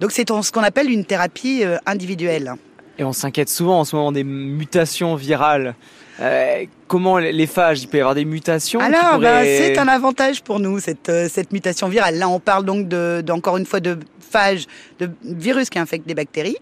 Donc 0.00 0.12
c'est 0.12 0.26
ce 0.26 0.52
qu'on 0.52 0.62
appelle 0.62 0.90
une 0.90 1.04
thérapie 1.04 1.64
euh, 1.64 1.76
individuelle. 1.84 2.54
Et 2.98 3.04
on 3.04 3.12
s'inquiète 3.12 3.48
souvent 3.48 3.80
en 3.80 3.84
ce 3.84 3.94
moment 3.94 4.12
des 4.12 4.24
mutations 4.24 5.14
virales. 5.14 5.76
Euh, 6.20 6.64
comment 6.88 7.18
les 7.18 7.46
phages, 7.46 7.80
il 7.82 7.86
peut 7.86 7.98
y 7.98 8.00
avoir 8.00 8.16
des 8.16 8.24
mutations 8.24 8.80
Alors, 8.80 9.20
bah, 9.20 9.44
c'est 9.44 9.78
un 9.78 9.86
avantage 9.86 10.42
pour 10.42 10.58
nous, 10.58 10.80
cette, 10.80 11.08
euh, 11.08 11.28
cette 11.30 11.52
mutation 11.52 11.88
virale. 11.88 12.16
Là, 12.16 12.28
on 12.28 12.40
parle 12.40 12.64
donc 12.64 12.88
de, 12.88 13.24
encore 13.30 13.56
une 13.56 13.66
fois 13.66 13.78
de 13.78 13.98
phages, 14.18 14.66
de 14.98 15.08
virus 15.22 15.70
qui 15.70 15.78
infectent 15.78 16.08
des 16.08 16.16
bactéries, 16.16 16.56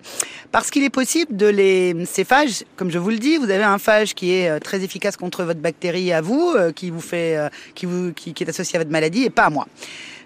parce 0.52 0.70
qu'il 0.70 0.84
est 0.84 0.90
possible 0.90 1.34
de 1.34 1.46
les... 1.46 2.04
Ces 2.04 2.24
phages, 2.24 2.64
comme 2.76 2.90
je 2.90 2.98
vous 2.98 3.08
le 3.08 3.16
dis, 3.16 3.38
vous 3.38 3.50
avez 3.50 3.64
un 3.64 3.78
phage 3.78 4.14
qui 4.14 4.34
est 4.34 4.50
euh, 4.50 4.58
très 4.58 4.84
efficace 4.84 5.16
contre 5.16 5.42
votre 5.42 5.60
bactérie 5.60 6.12
à 6.12 6.20
vous, 6.20 6.54
qui 6.74 6.90
vous 6.90 7.00
fait, 7.00 7.38
qui, 7.74 7.86
vous, 7.86 8.12
qui, 8.12 8.34
qui 8.34 8.44
est 8.44 8.48
associé 8.50 8.76
à 8.76 8.80
votre 8.80 8.92
maladie, 8.92 9.24
et 9.24 9.30
pas 9.30 9.44
à 9.44 9.50
moi. 9.50 9.66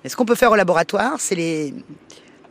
Et 0.02 0.08
ce 0.08 0.16
qu'on 0.16 0.24
peut 0.24 0.34
faire 0.34 0.50
au 0.50 0.56
laboratoire, 0.56 1.14
c'est 1.18 1.36
les 1.36 1.72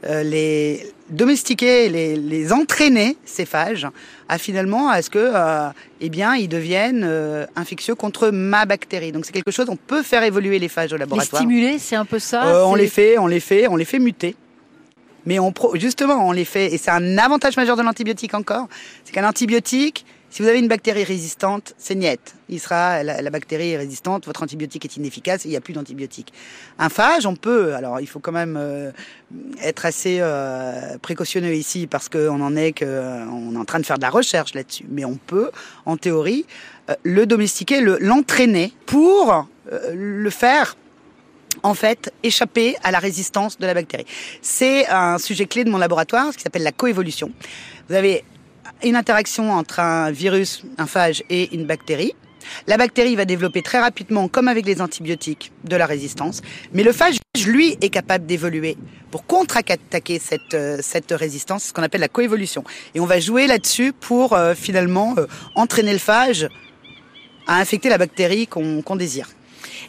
les 0.03 0.93
domestiquer, 1.09 1.89
les, 1.89 2.15
les, 2.15 2.53
entraîner 2.53 3.17
ces 3.25 3.45
phages 3.45 3.87
à 4.27 4.37
finalement 4.37 4.89
à 4.89 5.01
ce 5.01 5.09
que 5.09 5.19
euh, 5.19 5.69
eh 6.01 6.09
bien 6.09 6.35
ils 6.35 6.47
deviennent 6.47 7.03
euh, 7.03 7.45
infectieux 7.55 7.95
contre 7.95 8.29
ma 8.29 8.65
bactérie. 8.65 9.11
Donc 9.11 9.25
c'est 9.25 9.31
quelque 9.31 9.51
chose 9.51 9.67
on 9.69 9.75
peut 9.75 10.03
faire 10.03 10.23
évoluer 10.23 10.59
les 10.59 10.69
phages 10.69 10.93
au 10.93 10.97
laboratoire. 10.97 11.41
Les 11.41 11.47
stimuler, 11.47 11.79
c'est 11.79 11.95
un 11.95 12.05
peu 12.05 12.19
ça. 12.19 12.65
on 12.67 12.75
les 12.75 12.87
fait, 12.87 13.17
on 13.17 13.27
les 13.27 13.39
fait, 13.39 13.67
on 13.67 13.75
les 13.75 13.85
fait 13.85 13.99
muter. 13.99 14.35
Mais 15.25 15.39
on 15.39 15.53
justement 15.75 16.27
on 16.27 16.31
les 16.31 16.45
fait 16.45 16.73
et 16.73 16.77
c'est 16.77 16.91
un 16.91 17.17
avantage 17.17 17.57
majeur 17.57 17.75
de 17.75 17.81
l'antibiotique 17.81 18.33
encore, 18.33 18.67
c'est 19.03 19.13
qu'un 19.13 19.27
antibiotique 19.27 20.05
si 20.29 20.41
vous 20.41 20.47
avez 20.47 20.59
une 20.59 20.67
bactérie 20.67 21.03
résistante, 21.03 21.73
c'est 21.77 21.95
niet. 21.95 22.19
Il 22.49 22.59
sera, 22.59 23.03
la, 23.03 23.29
bactérie 23.29 23.71
est 23.71 23.77
résistante, 23.77 24.25
votre 24.25 24.43
antibiotique 24.43 24.85
est 24.85 24.97
inefficace, 24.97 25.45
il 25.45 25.49
n'y 25.49 25.57
a 25.57 25.61
plus 25.61 25.73
d'antibiotique. 25.73 26.33
Un 26.77 26.89
phage, 26.89 27.25
on 27.25 27.35
peut, 27.35 27.73
alors 27.75 27.99
il 27.99 28.07
faut 28.07 28.19
quand 28.19 28.31
même 28.31 28.57
euh, 28.57 28.91
être 29.63 29.85
assez 29.85 30.17
euh, 30.19 30.97
précautionneux 30.99 31.53
ici 31.53 31.87
parce 31.87 32.09
qu'on 32.09 32.41
en 32.41 32.55
est 32.55 32.73
que, 32.73 33.25
on 33.27 33.55
est 33.55 33.57
en 33.57 33.65
train 33.65 33.79
de 33.79 33.85
faire 33.85 33.97
de 33.97 34.03
la 34.03 34.09
recherche 34.09 34.53
là-dessus. 34.53 34.85
Mais 34.89 35.05
on 35.05 35.15
peut, 35.15 35.51
en 35.85 35.97
théorie, 35.97 36.45
euh, 36.89 36.95
le 37.03 37.25
domestiquer, 37.25 37.81
l'entraîner 37.81 38.73
pour 38.85 39.47
le 39.93 40.29
faire 40.31 40.75
en 41.63 41.73
fait, 41.73 42.11
échapper 42.23 42.75
à 42.83 42.91
la 42.91 42.99
résistance 42.99 43.57
de 43.57 43.65
la 43.65 43.73
bactérie. 43.73 44.05
C'est 44.41 44.87
un 44.87 45.17
sujet 45.17 45.45
clé 45.45 45.63
de 45.63 45.69
mon 45.69 45.77
laboratoire, 45.77 46.31
ce 46.31 46.37
qui 46.37 46.43
s'appelle 46.43 46.63
la 46.63 46.71
coévolution. 46.71 47.31
Vous 47.89 47.95
avez 47.95 48.23
une 48.83 48.95
interaction 48.95 49.51
entre 49.51 49.79
un 49.79 50.11
virus, 50.11 50.63
un 50.77 50.87
phage 50.87 51.23
et 51.29 51.53
une 51.55 51.65
bactérie. 51.65 52.13
La 52.67 52.77
bactérie 52.77 53.15
va 53.15 53.25
développer 53.25 53.61
très 53.61 53.79
rapidement, 53.79 54.27
comme 54.27 54.47
avec 54.47 54.65
les 54.65 54.81
antibiotiques, 54.81 55.51
de 55.65 55.75
la 55.75 55.85
résistance. 55.85 56.41
Mais 56.73 56.83
le 56.83 56.91
phage, 56.91 57.17
lui, 57.45 57.77
est 57.81 57.89
capable 57.89 58.25
d'évoluer 58.25 58.77
pour 59.11 59.25
contre-attaquer 59.25 60.19
cette, 60.19 60.53
euh, 60.53 60.77
cette 60.81 61.11
résistance, 61.11 61.65
ce 61.65 61.73
qu'on 61.73 61.83
appelle 61.83 62.01
la 62.01 62.07
coévolution. 62.07 62.63
Et 62.95 62.99
on 62.99 63.05
va 63.05 63.19
jouer 63.19 63.47
là-dessus 63.47 63.91
pour 63.93 64.33
euh, 64.33 64.55
finalement 64.55 65.15
euh, 65.17 65.25
entraîner 65.55 65.93
le 65.93 65.99
phage 65.99 66.47
à 67.47 67.59
infecter 67.59 67.89
la 67.89 67.97
bactérie 67.97 68.47
qu'on 68.47 68.95
désire. 68.95 69.29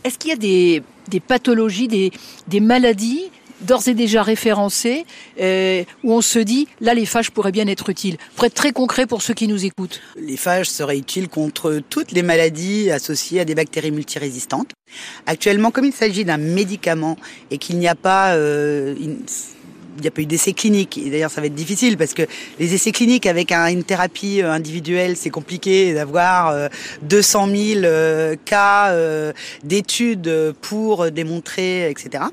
Est-ce 0.04 0.18
qu'il 0.18 0.30
y 0.30 0.32
a 0.32 0.37
des, 0.37 0.82
des 1.09 1.20
pathologies, 1.20 1.88
des, 1.88 2.11
des 2.49 2.61
maladies 2.61 3.30
d'ores 3.62 3.88
et 3.88 3.95
déjà 3.95 4.23
référencés, 4.23 5.05
euh, 5.40 5.85
où 6.02 6.12
on 6.12 6.21
se 6.21 6.38
dit, 6.38 6.69
là, 6.81 6.95
les 6.95 7.07
phages 7.07 7.31
pourraient 7.31 7.52
bien 7.52 7.67
être 7.67 7.88
utiles. 7.90 8.17
Pour 8.37 8.45
être 8.45 8.55
très 8.55 8.73
concret 8.73 9.07
pour 9.07 9.23
ceux 9.23 9.35
qui 9.35 9.49
nous 9.49 9.64
écoutent. 9.64 10.00
Les 10.17 10.37
phages 10.37 10.69
seraient 10.69 10.99
utiles 10.99 11.29
contre 11.29 11.81
toutes 11.88 12.12
les 12.12 12.23
maladies 12.23 12.90
associées 12.90 13.40
à 13.40 13.45
des 13.45 13.55
bactéries 13.55 13.90
multirésistantes. 13.90 14.71
Actuellement, 15.26 15.71
comme 15.71 15.85
il 15.85 15.93
s'agit 15.93 16.25
d'un 16.25 16.38
médicament 16.38 17.17
et 17.50 17.59
qu'il 17.59 17.79
n'y 17.79 17.88
a 17.88 17.95
pas 17.95 18.35
euh, 18.35 18.95
il 18.99 20.02
n'y 20.02 20.09
a 20.09 20.11
pas 20.12 20.23
eu 20.23 20.26
d'essais 20.26 20.55
cliniques. 20.55 20.97
Et 20.97 21.11
d'ailleurs, 21.11 21.31
ça 21.31 21.43
va 21.43 21.49
être 21.49 21.55
difficile 21.55 21.99
parce 21.99 22.14
que 22.14 22.23
les 22.59 22.73
essais 22.73 22.90
cliniques 22.90 23.26
avec 23.26 23.52
une 23.52 23.85
thérapie 23.85 24.40
individuelle, 24.40 25.14
c'est 25.17 25.29
compliqué 25.29 25.93
d'avoir 25.93 26.71
200 27.02 27.49
000 27.55 28.37
cas 28.47 28.95
d'études 29.62 30.55
pour 30.62 31.11
démontrer, 31.11 31.90
etc. 31.90 32.25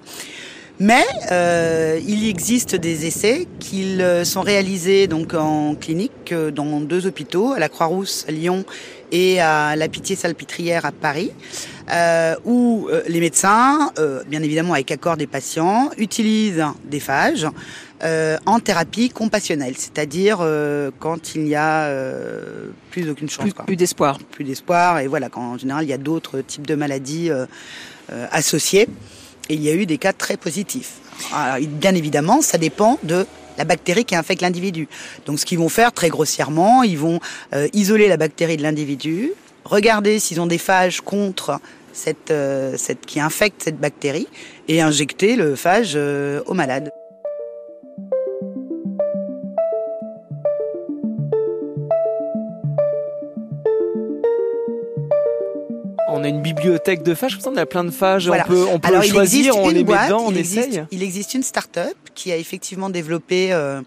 Mais 0.80 1.04
euh, 1.32 2.00
il 2.08 2.28
existe 2.30 2.76
des 2.76 3.08
essais 3.08 3.48
qui 3.60 4.00
sont 4.24 4.42
réalisés 4.42 5.08
donc 5.08 5.34
en 5.34 5.74
clinique 5.74 6.32
euh, 6.32 6.52
dans 6.52 6.80
deux 6.80 7.08
hôpitaux, 7.08 7.54
à 7.54 7.60
la 7.60 7.68
Croix-Rousse 7.68 8.26
à 8.28 8.32
Lyon 8.32 8.64
et 9.12 9.40
à 9.40 9.76
la 9.76 9.88
Pitié-Salpêtrière 9.88 10.86
à 10.86 10.92
Paris, 10.92 11.32
euh, 11.92 12.36
où 12.46 12.88
euh, 12.90 13.02
les 13.08 13.20
médecins, 13.20 13.92
euh, 13.98 14.22
bien 14.28 14.44
évidemment 14.44 14.74
avec 14.74 14.92
accord 14.92 15.18
des 15.18 15.28
patients, 15.28 15.90
utilisent 15.98 16.64
des 16.86 17.00
phages 17.00 17.48
en 18.46 18.60
thérapie 18.60 19.10
compassionnelle, 19.10 19.74
c'est-à-dire 19.76 20.38
quand 21.00 21.34
il 21.34 21.46
n'y 21.46 21.56
a 21.56 21.92
plus 22.92 23.10
aucune 23.10 23.28
chance. 23.28 23.52
Plus, 23.52 23.66
plus 23.66 23.76
d'espoir. 23.76 24.20
Plus 24.20 24.44
d'espoir, 24.44 25.00
et 25.00 25.08
voilà, 25.08 25.30
quand 25.30 25.54
en 25.54 25.58
général 25.58 25.84
il 25.84 25.90
y 25.90 25.94
a 25.94 25.98
d'autres 25.98 26.42
types 26.42 26.68
de 26.68 26.76
maladies 26.76 27.32
associées. 28.32 28.88
Et 29.50 29.56
il 29.56 29.64
y 29.64 29.70
a 29.70 29.74
eu 29.74 29.86
des 29.86 29.98
cas 29.98 30.14
très 30.14 30.38
positifs. 30.38 30.96
Alors, 31.34 31.66
bien 31.68 31.96
évidemment, 31.96 32.42
ça 32.42 32.58
dépend 32.58 33.00
de 33.04 33.26
la 33.58 33.64
bactérie 33.64 34.06
qui 34.06 34.16
infecte 34.16 34.42
l'individu. 34.42 34.88
Donc 35.26 35.40
ce 35.40 35.46
qu'ils 35.46 35.58
vont 35.58 35.70
faire 35.70 35.92
très 35.92 36.10
grossièrement, 36.10 36.84
ils 36.84 36.98
vont 36.98 37.20
euh, 37.54 37.68
isoler 37.74 38.08
la 38.08 38.18
bactérie 38.18 38.58
de 38.58 38.64
l'individu, 38.64 39.32
regarder 39.66 40.20
s'ils 40.20 40.40
ont 40.40 40.48
des 40.48 40.58
phages 40.58 41.02
contre 41.02 41.60
cette, 41.92 42.32
euh, 42.32 42.76
cette, 42.78 43.06
qui 43.06 43.20
infecte 43.20 43.64
cette 43.64 43.80
bactérie 43.80 44.28
et 44.68 44.82
injecter 44.82 45.36
le 45.36 45.56
phage 45.56 45.94
euh, 45.96 46.42
au 46.46 46.54
malade. 46.54 46.92
Bibliothèque 56.58 57.04
de 57.04 57.14
phages, 57.14 57.34
comme 57.34 57.42
ça 57.42 57.50
on 57.52 57.58
a 57.58 57.66
plein 57.66 57.84
de 57.84 57.92
phages, 57.92 58.30
on 58.30 58.44
peut, 58.44 58.66
on 58.72 58.80
peut 58.80 59.02
choisir, 59.02 59.58
on 59.58 59.70
les 59.70 59.84
met 59.84 59.94
dedans, 59.94 60.26
on 60.26 60.32
il 60.32 60.40
essaye. 60.40 60.64
Existe, 60.64 60.82
il 60.92 61.04
existe 61.04 61.34
une 61.34 61.44
start-up 61.44 61.96
qui 62.16 62.32
a 62.32 62.38
effectivement 62.38 62.90
développé 62.90 63.54
euh, 63.54 63.82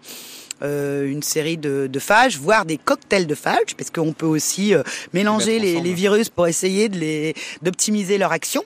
euh, 0.63 1.09
une 1.09 1.23
série 1.23 1.57
de, 1.57 1.87
de, 1.91 1.99
phages, 1.99 2.37
voire 2.37 2.65
des 2.65 2.77
cocktails 2.77 3.27
de 3.27 3.35
phages, 3.35 3.75
parce 3.77 3.89
qu'on 3.89 4.13
peut 4.13 4.25
aussi 4.25 4.73
euh, 4.73 4.83
mélanger 5.13 5.59
les, 5.59 5.81
les, 5.81 5.93
virus 5.93 6.29
pour 6.29 6.47
essayer 6.47 6.87
de 6.87 6.97
les 6.97 7.33
d'optimiser 7.61 8.17
leur 8.17 8.31
action. 8.31 8.63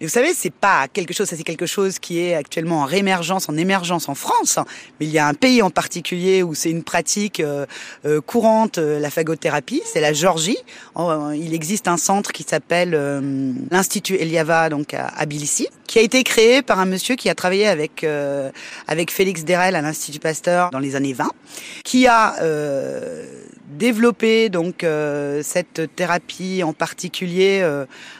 Et 0.00 0.06
vous 0.06 0.10
savez, 0.10 0.34
c'est 0.34 0.52
pas 0.52 0.88
quelque 0.88 1.14
chose, 1.14 1.28
ça 1.28 1.36
c'est 1.36 1.44
quelque 1.44 1.66
chose 1.66 2.00
qui 2.00 2.18
est 2.18 2.34
actuellement 2.34 2.80
en 2.80 2.84
réémergence, 2.84 3.48
en 3.48 3.56
émergence 3.56 4.08
en 4.08 4.16
France. 4.16 4.58
Mais 4.98 5.06
il 5.06 5.12
y 5.12 5.18
a 5.18 5.28
un 5.28 5.34
pays 5.34 5.62
en 5.62 5.70
particulier 5.70 6.42
où 6.42 6.54
c'est 6.54 6.70
une 6.70 6.82
pratique 6.82 7.38
euh, 7.38 7.64
euh, 8.04 8.20
courante, 8.20 8.78
euh, 8.78 8.98
la 8.98 9.08
phagothérapie, 9.08 9.82
c'est 9.84 10.00
la 10.00 10.12
Georgie. 10.12 10.58
il 10.96 11.54
existe 11.54 11.86
un 11.86 11.96
centre 11.96 12.32
qui 12.32 12.42
s'appelle 12.42 12.90
l'Institut 13.70 14.16
Eliava, 14.16 14.68
donc 14.68 14.94
à, 14.94 15.06
à 15.06 15.26
qui 15.86 15.98
a 15.98 16.02
été 16.02 16.24
créé 16.24 16.62
par 16.62 16.80
un 16.80 16.86
monsieur 16.86 17.14
qui 17.14 17.28
a 17.28 17.34
travaillé 17.34 17.66
avec 17.66 18.06
avec 18.86 19.10
Félix 19.10 19.44
Derel 19.44 19.74
à 19.74 19.82
l'Institut 19.82 20.20
Pasteur 20.20 20.70
dans 20.70 20.78
les 20.78 20.96
années 20.96 21.12
20, 21.12 21.28
qui 21.84 22.06
a 22.06 22.36
développé 23.68 24.48
donc 24.48 24.86
cette 25.42 25.94
thérapie 25.96 26.62
en 26.62 26.72
particulier 26.72 27.64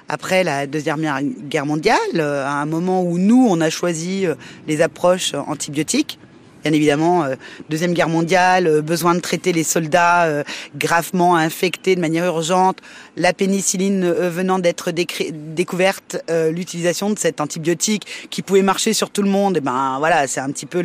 après 0.09 0.45
la 0.45 0.67
deuxième 0.67 1.03
guerre 1.49 1.67
mondiale, 1.67 1.99
euh, 2.17 2.45
à 2.45 2.53
un 2.53 2.67
moment 2.67 3.03
où 3.03 3.19
nous 3.19 3.47
on 3.49 3.61
a 3.61 3.71
choisi 3.71 4.27
les 4.67 4.83
approches 4.83 5.35
antibiotiques 5.35 6.19
bien 6.65 6.73
évidemment, 6.73 7.25
euh, 7.25 7.35
Deuxième 7.69 7.93
Guerre 7.93 8.09
mondiale, 8.09 8.67
euh, 8.67 8.83
besoin 8.83 9.15
de 9.15 9.21
traiter 9.21 9.53
les 9.53 9.65
soldats 9.65 10.25
euh, 10.25 10.43
gravement 10.77 11.37
infectés 11.37 11.95
de 11.95 12.01
manière 12.01 12.25
urgente, 12.25 12.79
la 13.17 13.33
pénicilline 13.35 14.11
venant 14.11 14.59
d'être 14.59 14.91
découverte, 14.91 16.17
l'utilisation 16.51 17.11
de 17.11 17.19
cet 17.19 17.41
antibiotique 17.41 18.07
qui 18.31 18.43
pouvait 18.43 18.63
marcher 18.63 18.93
sur 18.93 19.11
tout 19.11 19.23
le 19.23 19.29
monde, 19.29 19.59
et 19.59 19.61
ben 19.61 19.97
voilà, 19.99 20.27
c'est 20.27 20.41
un 20.41 20.51
petit 20.51 20.67
peu 20.67 20.83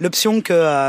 l'option 0.00 0.34
la, 0.34 0.40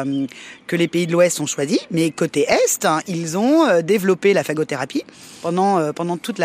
que, 0.03 0.27
que 0.67 0.75
les 0.75 0.87
pays 0.87 1.07
de 1.07 1.13
l'Ouest 1.13 1.39
ont 1.39 1.45
choisi. 1.45 1.79
Mais 1.91 2.11
côté 2.11 2.45
Est, 2.47 2.85
hein, 2.85 3.01
ils 3.07 3.37
ont 3.37 3.81
développé 3.81 4.33
la 4.33 4.43
phagothérapie. 4.43 5.03
Pendant, 5.41 5.93
pendant 5.93 6.17
toute 6.17 6.41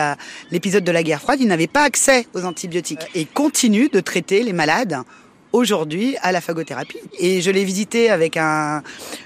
l'épisode 0.53 0.85
de 0.85 0.93
la 0.93 1.03
guerre 1.03 1.21
froide, 1.21 1.41
ils 1.41 1.49
n'avaient 1.49 1.67
pas 1.67 1.83
accès 1.83 2.27
aux 2.35 2.45
antibiotiques 2.45 3.07
et 3.15 3.25
continuent 3.25 3.91
de 3.93 4.01
traiter 4.01 4.43
les 4.43 4.53
malades 4.53 5.03
aujourd'hui 5.55 6.17
à 6.21 6.33
la 6.33 6.41
phagothérapie. 6.41 6.99
Et 7.21 7.41
je 7.41 7.51
l'ai 7.53 7.65
visité 7.65 8.11
avec 8.11 8.37
un 8.37 8.83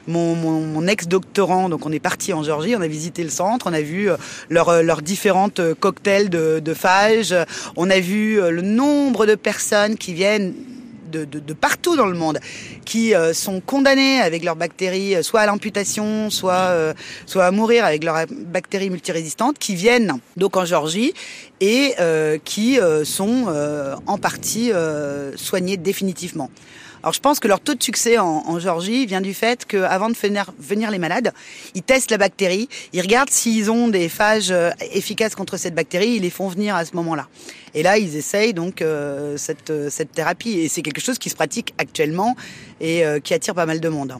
mon, 0.06 0.86
ex-doctorant, 0.86 1.70
donc 1.70 1.86
on 1.86 1.92
est 1.92 2.00
parti 2.00 2.34
en 2.34 2.42
Géorgie, 2.42 2.76
on 2.76 2.82
a 2.82 2.86
visité 2.86 3.24
le 3.24 3.30
centre, 3.30 3.66
on 3.66 3.72
a 3.72 3.80
vu 3.80 4.10
euh, 4.10 4.16
leurs 4.50 4.68
euh, 4.68 4.82
leurs 4.82 5.00
différentes 5.00 5.58
euh, 5.58 5.74
cocktails 5.74 6.28
de, 6.28 6.60
de 6.60 6.74
phages, 6.74 7.34
on 7.76 7.88
a 7.88 7.98
vu 7.98 8.40
le 8.40 8.60
nombre 8.62 9.24
de 9.24 9.34
personnes 9.34 9.96
qui 9.96 10.12
viennent 10.12 10.52
de, 11.10 11.24
de, 11.24 11.38
de, 11.38 11.52
partout 11.52 11.96
dans 11.96 12.06
le 12.06 12.16
monde 12.16 12.38
qui 12.84 13.14
euh, 13.14 13.32
sont 13.32 13.60
condamnés 13.60 14.20
avec 14.20 14.44
leurs 14.44 14.56
bactéries, 14.56 15.16
euh, 15.16 15.22
soit 15.22 15.40
à 15.40 15.46
l'amputation, 15.46 16.30
soit, 16.30 16.54
euh, 16.54 16.94
soit 17.26 17.46
à 17.46 17.50
mourir 17.50 17.84
avec 17.84 18.04
leurs 18.04 18.26
bactéries 18.30 18.90
multirésistantes, 18.90 19.58
qui 19.58 19.74
viennent 19.74 20.18
donc 20.36 20.56
en 20.56 20.64
Géorgie 20.64 21.12
et 21.60 21.94
qui 22.44 22.78
sont 23.02 23.46
en 24.06 24.18
partie 24.18 24.70
soignés 25.34 25.76
définitivement. 25.76 26.50
Alors 27.02 27.12
je 27.12 27.20
pense 27.20 27.40
que 27.40 27.48
leur 27.48 27.60
taux 27.60 27.74
de 27.74 27.82
succès 27.82 28.18
en, 28.18 28.58
Géorgie 28.58 29.06
vient 29.06 29.20
du 29.20 29.34
fait 29.34 29.64
qu'avant 29.64 30.08
de 30.08 30.14
venir, 30.14 30.52
venir 30.58 30.90
les 30.90 30.98
malades, 30.98 31.32
ils 31.74 31.82
testent 31.82 32.10
la 32.10 32.18
bactérie, 32.18 32.68
ils 32.92 33.00
regardent 33.00 33.30
s'ils 33.30 33.70
ont 33.70 33.88
des 33.88 34.08
phages 34.08 34.54
efficaces 34.92 35.34
contre 35.34 35.56
cette 35.56 35.74
bactérie, 35.74 36.14
ils 36.16 36.22
les 36.22 36.30
font 36.30 36.48
venir 36.48 36.76
à 36.76 36.84
ce 36.84 36.94
moment-là. 36.94 37.26
Et 37.74 37.82
là, 37.82 37.98
ils 37.98 38.16
essayent 38.16 38.54
donc 38.54 38.82
euh, 38.82 39.36
cette, 39.36 39.70
euh, 39.70 39.88
cette 39.90 40.12
thérapie. 40.12 40.58
Et 40.58 40.68
c'est 40.68 40.82
quelque 40.82 41.00
chose 41.00 41.18
qui 41.18 41.30
se 41.30 41.34
pratique 41.34 41.74
actuellement 41.78 42.36
et 42.80 43.02
qui 43.24 43.34
attire 43.34 43.54
pas 43.54 43.66
mal 43.66 43.80
de 43.80 43.88
monde. 43.88 44.14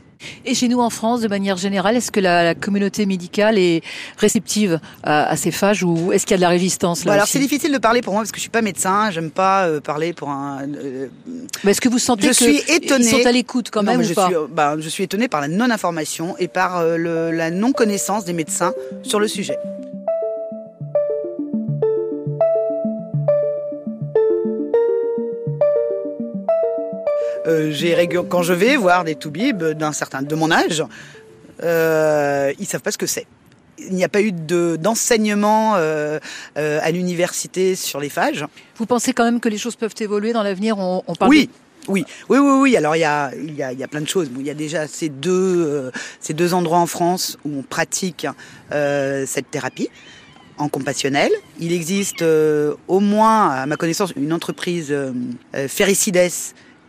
Et 0.44 0.56
chez 0.56 0.66
nous 0.66 0.80
en 0.80 0.90
France, 0.90 1.20
de 1.20 1.28
manière 1.28 1.56
générale, 1.56 1.94
est-ce 1.94 2.10
que 2.10 2.18
la, 2.18 2.56
communauté 2.56 3.06
médicale 3.06 3.56
est 3.56 3.82
réceptive 4.16 4.80
à, 5.04 5.36
ces 5.36 5.52
phages 5.52 5.84
ou 5.84 6.12
est-ce 6.12 6.26
qu'il 6.26 6.32
y 6.32 6.34
a 6.34 6.38
de 6.38 6.42
la 6.42 6.48
résistance 6.48 7.04
là 7.04 7.12
Alors 7.12 7.28
c'est 7.28 7.38
difficile 7.38 7.72
de 7.72 7.78
parler 7.78 8.02
pour 8.02 8.14
moi 8.14 8.22
parce 8.22 8.32
que 8.32 8.38
je 8.38 8.40
suis 8.40 8.50
pas 8.50 8.60
médecin, 8.60 9.12
j'aime 9.12 9.30
pas 9.30 9.68
parler 9.80 10.12
pour 10.12 10.30
un. 10.30 10.66
Mais 11.62 11.70
est-ce 11.70 11.80
que 11.80 11.88
vous 11.88 12.00
sentez 12.00 12.26
je 12.26 12.32
suis 12.32 12.60
ils 12.98 13.04
sont 13.04 13.26
à 13.26 13.32
l'écoute 13.32 13.70
quand 13.70 13.82
même 13.82 14.02
je, 14.02 14.14
pas 14.14 14.26
suis, 14.26 14.36
bah, 14.50 14.76
je 14.78 14.88
suis 14.88 15.04
étonnée 15.04 15.28
par 15.28 15.40
la 15.40 15.48
non-information 15.48 16.36
et 16.38 16.48
par 16.48 16.78
euh, 16.78 16.96
le, 16.96 17.30
la 17.30 17.50
non-connaissance 17.50 18.24
des 18.24 18.32
médecins 18.32 18.72
sur 19.02 19.20
le 19.20 19.28
sujet. 19.28 19.56
Euh, 27.48 28.22
quand 28.28 28.42
je 28.42 28.52
vais 28.52 28.76
voir 28.76 29.04
des 29.04 29.14
toubibs 29.14 29.64
d'un 29.64 29.92
certain 29.92 30.22
de 30.22 30.34
mon 30.34 30.50
âge, 30.50 30.84
euh, 31.62 32.52
ils 32.58 32.66
savent 32.66 32.82
pas 32.82 32.92
ce 32.92 32.98
que 32.98 33.06
c'est. 33.06 33.26
Il 33.78 33.94
n'y 33.94 34.04
a 34.04 34.08
pas 34.08 34.22
eu 34.22 34.32
d'enseignement 34.32 35.76
euh, 35.76 36.18
euh, 36.56 36.80
à 36.82 36.90
l'université 36.90 37.76
sur 37.76 38.00
les 38.00 38.08
phages. 38.08 38.44
Vous 38.76 38.86
pensez 38.86 39.12
quand 39.12 39.24
même 39.24 39.40
que 39.40 39.48
les 39.48 39.58
choses 39.58 39.76
peuvent 39.76 39.94
évoluer 40.00 40.32
dans 40.32 40.42
l'avenir 40.42 40.78
on, 40.78 41.02
on 41.06 41.14
parle 41.14 41.30
Oui, 41.30 41.48
oui, 41.88 42.04
oui, 42.28 42.38
oui, 42.38 42.58
oui. 42.60 42.76
Alors 42.76 42.96
il 42.96 43.00
y 43.00 43.04
a, 43.04 43.30
il 43.34 43.54
y 43.54 43.62
a, 43.62 43.72
il 43.72 43.78
y 43.78 43.84
a 43.84 43.88
plein 43.88 44.00
de 44.00 44.08
choses. 44.08 44.28
il 44.36 44.46
y 44.46 44.50
a 44.50 44.54
déjà 44.54 44.86
ces 44.86 45.08
deux, 45.08 45.64
euh, 45.66 45.90
ces 46.20 46.34
deux 46.34 46.54
endroits 46.54 46.78
en 46.78 46.86
France 46.86 47.38
où 47.44 47.58
on 47.58 47.62
pratique 47.62 48.26
euh, 48.72 49.24
cette 49.26 49.50
thérapie 49.50 49.88
en 50.58 50.68
compassionnel. 50.68 51.30
Il 51.60 51.72
existe 51.72 52.22
euh, 52.22 52.74
au 52.88 53.00
moins, 53.00 53.50
à 53.50 53.66
ma 53.66 53.76
connaissance, 53.76 54.12
une 54.16 54.32
entreprise 54.32 54.94
Ferricides 55.68 56.30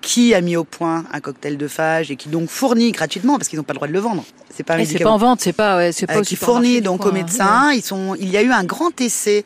qui 0.02 0.34
a 0.34 0.42
mis 0.42 0.56
au 0.56 0.64
point 0.64 1.06
un 1.12 1.20
cocktail 1.20 1.58
de 1.58 1.68
phage 1.68 2.12
et 2.12 2.16
qui 2.16 2.30
donc 2.30 2.50
fournit 2.50 2.92
gratuitement 2.92 3.38
parce 3.38 3.48
qu'ils 3.48 3.58
n'ont 3.58 3.64
pas 3.64 3.74
le 3.74 3.78
droit 3.78 3.88
de 3.88 3.94
le 3.94 4.00
vendre. 4.00 4.24
C'est 4.54 4.64
pas 4.64 4.84
c'est 4.86 5.00
pas 5.00 5.12
en 5.12 5.18
vente, 5.18 5.42
c'est 5.42 5.54
pas 5.54 5.78
ouais, 5.78 5.92
c'est 5.92 6.08
pas 6.08 6.22
qui 6.22 6.36
fournit 6.36 6.82
donc 6.82 7.06
aux 7.06 7.12
médecins. 7.12 7.72
Ils 7.72 7.84
sont, 7.84 8.16
il 8.20 8.30
y 8.30 8.38
a 8.38 8.42
eu 8.42 8.52
un 8.52 8.64
grand 8.64 9.00
essai 9.00 9.46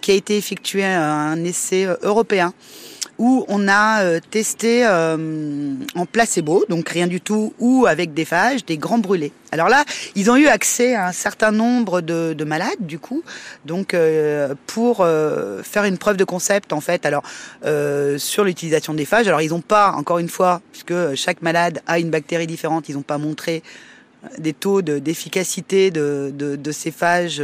qui 0.00 0.10
a 0.10 0.14
été 0.14 0.36
effectué, 0.36 0.84
un 0.84 1.42
essai 1.44 1.88
européen 2.02 2.52
où 3.18 3.44
on 3.48 3.68
a 3.68 4.02
euh, 4.02 4.20
testé 4.30 4.84
euh, 4.86 5.74
en 5.94 6.06
placebo, 6.06 6.64
donc 6.68 6.88
rien 6.88 7.06
du 7.06 7.20
tout, 7.20 7.54
ou 7.58 7.86
avec 7.86 8.14
des 8.14 8.24
phages, 8.24 8.64
des 8.64 8.76
grands 8.76 8.98
brûlés. 8.98 9.32
Alors 9.52 9.68
là, 9.68 9.84
ils 10.16 10.30
ont 10.30 10.36
eu 10.36 10.46
accès 10.46 10.94
à 10.94 11.06
un 11.06 11.12
certain 11.12 11.52
nombre 11.52 12.00
de, 12.00 12.32
de 12.32 12.44
malades, 12.44 12.80
du 12.80 12.98
coup, 12.98 13.22
donc 13.64 13.94
euh, 13.94 14.54
pour 14.66 15.06
faire 15.62 15.84
une 15.84 15.98
preuve 15.98 16.16
de 16.16 16.24
concept, 16.24 16.72
en 16.72 16.80
fait, 16.80 17.06
alors 17.06 17.22
sur 18.18 18.44
l'utilisation 18.44 18.94
des 18.94 19.04
phages. 19.04 19.28
Alors 19.28 19.42
ils 19.42 19.50
n'ont 19.50 19.60
pas, 19.60 19.92
encore 19.92 20.18
une 20.18 20.28
fois, 20.28 20.60
puisque 20.72 21.14
chaque 21.14 21.42
malade 21.42 21.82
a 21.86 21.98
une 21.98 22.10
bactérie 22.10 22.46
différente, 22.46 22.88
ils 22.88 22.96
n'ont 22.96 23.02
pas 23.02 23.18
montré 23.18 23.62
des 24.38 24.54
taux 24.54 24.82
d'efficacité 24.82 25.90
de, 25.90 26.32
de, 26.34 26.56
de, 26.56 26.72
ces 26.72 26.90
phages 26.90 27.42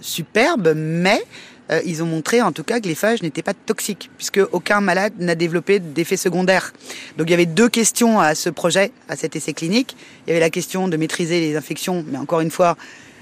superbes, 0.00 0.72
mais 0.74 1.22
euh, 1.70 1.80
ils 1.84 2.02
ont 2.02 2.06
montré 2.06 2.42
en 2.42 2.52
tout 2.52 2.64
cas 2.64 2.80
que 2.80 2.88
les 2.88 2.94
phages 2.94 3.22
n'étaient 3.22 3.42
pas 3.42 3.54
toxiques, 3.54 4.10
puisque 4.16 4.40
aucun 4.52 4.80
malade 4.80 5.12
n'a 5.18 5.34
développé 5.34 5.78
d'effets 5.80 6.16
secondaires. 6.16 6.72
Donc 7.16 7.28
il 7.28 7.30
y 7.30 7.34
avait 7.34 7.46
deux 7.46 7.68
questions 7.68 8.20
à 8.20 8.34
ce 8.34 8.50
projet, 8.50 8.92
à 9.08 9.16
cet 9.16 9.36
essai 9.36 9.52
clinique. 9.52 9.96
Il 10.26 10.30
y 10.30 10.32
avait 10.32 10.40
la 10.40 10.50
question 10.50 10.88
de 10.88 10.96
maîtriser 10.96 11.40
les 11.40 11.56
infections, 11.56 12.04
mais 12.08 12.18
encore 12.18 12.40
une 12.40 12.50
fois, 12.50 12.76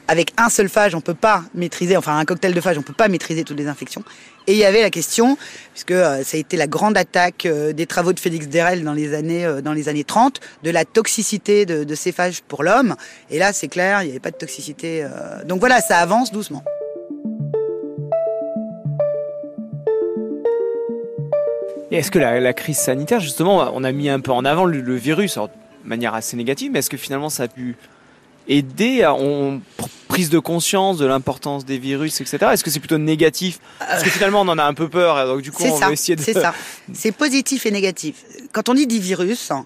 avec 0.08 0.32
un 0.36 0.48
seul 0.48 0.68
phage, 0.68 0.94
on 0.94 1.00
peut 1.00 1.14
pas 1.14 1.44
maîtriser, 1.54 1.96
enfin 1.96 2.16
un 2.16 2.24
cocktail 2.24 2.54
de 2.54 2.60
phage, 2.60 2.78
on 2.78 2.82
peut 2.82 2.92
pas 2.92 3.08
maîtriser 3.08 3.44
toutes 3.44 3.58
les 3.58 3.66
infections. 3.66 4.04
Et 4.46 4.52
il 4.52 4.58
y 4.58 4.64
avait 4.64 4.82
la 4.82 4.90
question, 4.90 5.36
puisque 5.72 5.90
euh, 5.90 6.22
ça 6.22 6.36
a 6.36 6.40
été 6.40 6.56
la 6.56 6.68
grande 6.68 6.96
attaque 6.96 7.46
euh, 7.46 7.72
des 7.72 7.86
travaux 7.86 8.12
de 8.12 8.20
Félix 8.20 8.46
Derel 8.46 8.84
dans 8.84 8.92
les 8.92 9.14
années 9.14 9.44
euh, 9.44 9.60
dans 9.60 9.72
les 9.72 9.88
années 9.88 10.04
30, 10.04 10.40
de 10.62 10.70
la 10.70 10.84
toxicité 10.84 11.66
de, 11.66 11.82
de 11.82 11.94
ces 11.94 12.12
phages 12.12 12.42
pour 12.42 12.62
l'homme. 12.62 12.94
Et 13.30 13.38
là, 13.38 13.52
c'est 13.52 13.68
clair, 13.68 14.02
il 14.02 14.06
n'y 14.06 14.10
avait 14.10 14.20
pas 14.20 14.30
de 14.30 14.36
toxicité. 14.36 15.06
Donc 15.46 15.60
voilà, 15.60 15.80
ça 15.80 15.98
avance 15.98 16.30
doucement. 16.30 16.62
Est-ce 21.90 22.10
que 22.10 22.18
la, 22.18 22.52
crise 22.52 22.78
sanitaire, 22.78 23.20
justement, 23.20 23.70
on 23.74 23.84
a 23.84 23.92
mis 23.92 24.08
un 24.08 24.20
peu 24.20 24.32
en 24.32 24.44
avant 24.44 24.64
le, 24.64 24.96
virus, 24.96 25.36
de 25.36 25.48
manière 25.84 26.14
assez 26.14 26.36
négative, 26.36 26.72
mais 26.72 26.80
est-ce 26.80 26.90
que 26.90 26.96
finalement 26.96 27.28
ça 27.28 27.44
a 27.44 27.48
pu 27.48 27.76
aider 28.48 29.02
à 29.02 29.14
on, 29.14 29.60
prise 30.08 30.30
de 30.30 30.38
conscience 30.38 30.98
de 30.98 31.06
l'importance 31.06 31.64
des 31.64 31.78
virus, 31.78 32.20
etc. 32.20 32.38
Est-ce 32.52 32.64
que 32.64 32.70
c'est 32.70 32.80
plutôt 32.80 32.98
négatif? 32.98 33.58
Parce 33.78 34.02
que 34.02 34.10
finalement 34.10 34.42
on 34.42 34.48
en 34.48 34.58
a 34.58 34.64
un 34.64 34.74
peu 34.74 34.88
peur, 34.88 35.26
donc 35.26 35.42
du 35.42 35.52
coup 35.52 35.62
on 35.64 35.78
ça, 35.78 35.86
veut 35.86 35.92
essayer 35.92 36.16
de... 36.16 36.22
C'est 36.22 36.32
ça, 36.32 36.54
c'est 36.92 37.12
positif 37.12 37.66
et 37.66 37.70
négatif. 37.70 38.24
Quand 38.52 38.68
on 38.68 38.74
dit 38.74 38.86
virus, 38.98 39.50
euh, 39.50 39.56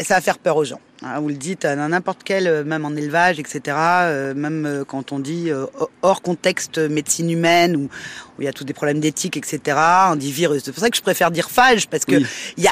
ça 0.00 0.14
va 0.14 0.20
faire 0.20 0.38
peur 0.38 0.56
aux 0.56 0.64
gens. 0.64 0.80
Hein, 1.02 1.18
vous 1.18 1.28
le 1.28 1.34
dites 1.34 1.64
à 1.64 1.74
n'importe 1.74 2.20
quel, 2.24 2.46
euh, 2.46 2.62
même 2.62 2.84
en 2.84 2.94
élevage, 2.94 3.40
etc. 3.40 3.76
Euh, 3.76 4.34
même 4.34 4.84
quand 4.86 5.10
on 5.10 5.18
dit 5.18 5.50
hors 6.02 6.22
contexte 6.22 6.78
médecine 6.78 7.30
humaine 7.30 7.76
où, 7.76 7.88
il 8.38 8.44
y 8.44 8.48
a 8.48 8.52
tous 8.52 8.64
des 8.64 8.72
problèmes 8.72 8.98
d'éthique, 8.98 9.36
etc. 9.36 9.76
On 10.10 10.16
dit 10.16 10.32
virus. 10.32 10.62
C'est 10.64 10.72
pour 10.72 10.82
ça 10.82 10.90
que 10.90 10.96
je 10.96 11.02
préfère 11.02 11.30
dire 11.30 11.50
phage 11.50 11.88
parce 11.88 12.04
que 12.04 12.16
y 12.56 12.66
a, 12.66 12.70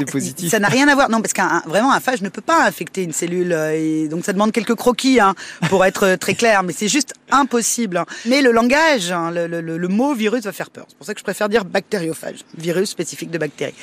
ça 0.48 0.58
n'a 0.58 0.68
rien 0.68 0.88
à 0.88 0.94
voir. 0.94 1.10
Non, 1.10 1.20
parce 1.20 1.32
qu'un 1.32 1.62
vraiment 1.66 1.92
un 1.92 2.00
phage 2.00 2.22
ne 2.22 2.28
peut 2.28 2.40
pas 2.40 2.66
infecter 2.66 3.02
une 3.02 3.12
cellule. 3.12 3.52
Et 3.74 4.08
donc 4.08 4.24
ça 4.24 4.32
demande 4.32 4.52
quelques 4.52 4.74
croquis 4.74 5.20
hein, 5.20 5.34
pour 5.68 5.84
être 5.84 6.16
très 6.16 6.34
clair. 6.34 6.62
Mais 6.62 6.72
c'est 6.72 6.88
juste 6.88 7.14
impossible. 7.30 7.98
Hein. 7.98 8.06
Mais 8.26 8.42
le 8.42 8.52
langage, 8.52 9.12
hein, 9.12 9.30
le, 9.30 9.46
le, 9.46 9.60
le 9.60 9.88
mot 9.88 10.14
virus 10.14 10.44
va 10.44 10.52
faire 10.52 10.70
peur. 10.70 10.86
C'est 10.88 10.96
pour 10.96 11.06
ça 11.06 11.14
que 11.14 11.20
je 11.20 11.24
préfère 11.24 11.48
dire 11.48 11.64
bactériophage, 11.64 12.38
virus 12.56 12.90
spécifique 12.90 13.30
de 13.30 13.38
bactéries. 13.38 13.74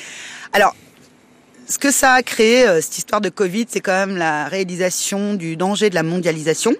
Alors 0.52 0.74
ce 1.68 1.78
que 1.78 1.90
ça 1.90 2.14
a 2.14 2.22
créé, 2.22 2.66
euh, 2.66 2.80
cette 2.80 2.98
histoire 2.98 3.20
de 3.20 3.28
Covid, 3.28 3.66
c'est 3.68 3.80
quand 3.80 3.92
même 4.06 4.16
la 4.16 4.48
réalisation 4.48 5.34
du 5.34 5.56
danger 5.56 5.90
de 5.90 5.94
la 5.94 6.02
mondialisation, 6.02 6.72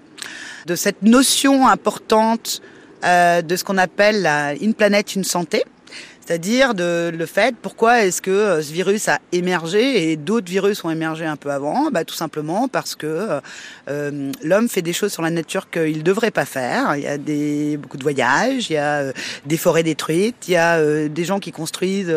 de 0.66 0.74
cette 0.74 1.02
notion 1.02 1.68
importante 1.68 2.62
euh, 3.04 3.42
de 3.42 3.56
ce 3.56 3.64
qu'on 3.64 3.78
appelle 3.78 4.26
une 4.60 4.74
planète, 4.74 5.14
une 5.14 5.24
santé. 5.24 5.64
C'est-à-dire 6.28 6.74
de, 6.74 7.08
le 7.08 7.24
fait, 7.24 7.56
pourquoi 7.56 8.04
est-ce 8.04 8.20
que 8.20 8.30
euh, 8.30 8.60
ce 8.60 8.70
virus 8.70 9.08
a 9.08 9.18
émergé 9.32 10.10
et 10.10 10.16
d'autres 10.16 10.50
virus 10.50 10.84
ont 10.84 10.90
émergé 10.90 11.24
un 11.24 11.36
peu 11.36 11.50
avant? 11.50 11.90
Bah, 11.90 12.04
Tout 12.04 12.14
simplement 12.14 12.68
parce 12.68 12.96
que 12.96 13.06
euh, 13.06 13.40
euh 13.88 14.30
l'homme 14.44 14.68
fait 14.68 14.82
des 14.82 14.92
choses 14.92 15.10
sur 15.10 15.22
la 15.22 15.30
nature 15.30 15.70
qu'il 15.70 15.96
ne 15.96 16.02
devrait 16.02 16.30
pas 16.30 16.44
faire. 16.44 16.96
Il 16.96 17.02
y 17.02 17.06
a 17.06 17.16
des, 17.16 17.78
beaucoup 17.78 17.96
de 17.96 18.02
voyages, 18.02 18.68
il 18.68 18.74
y 18.74 18.76
a 18.76 18.98
euh, 18.98 19.12
des 19.46 19.56
forêts 19.56 19.82
détruites, 19.82 20.48
il 20.48 20.50
y 20.50 20.56
a 20.58 21.08
des 21.08 21.24
gens 21.24 21.40
qui 21.40 21.50
construisent 21.50 22.14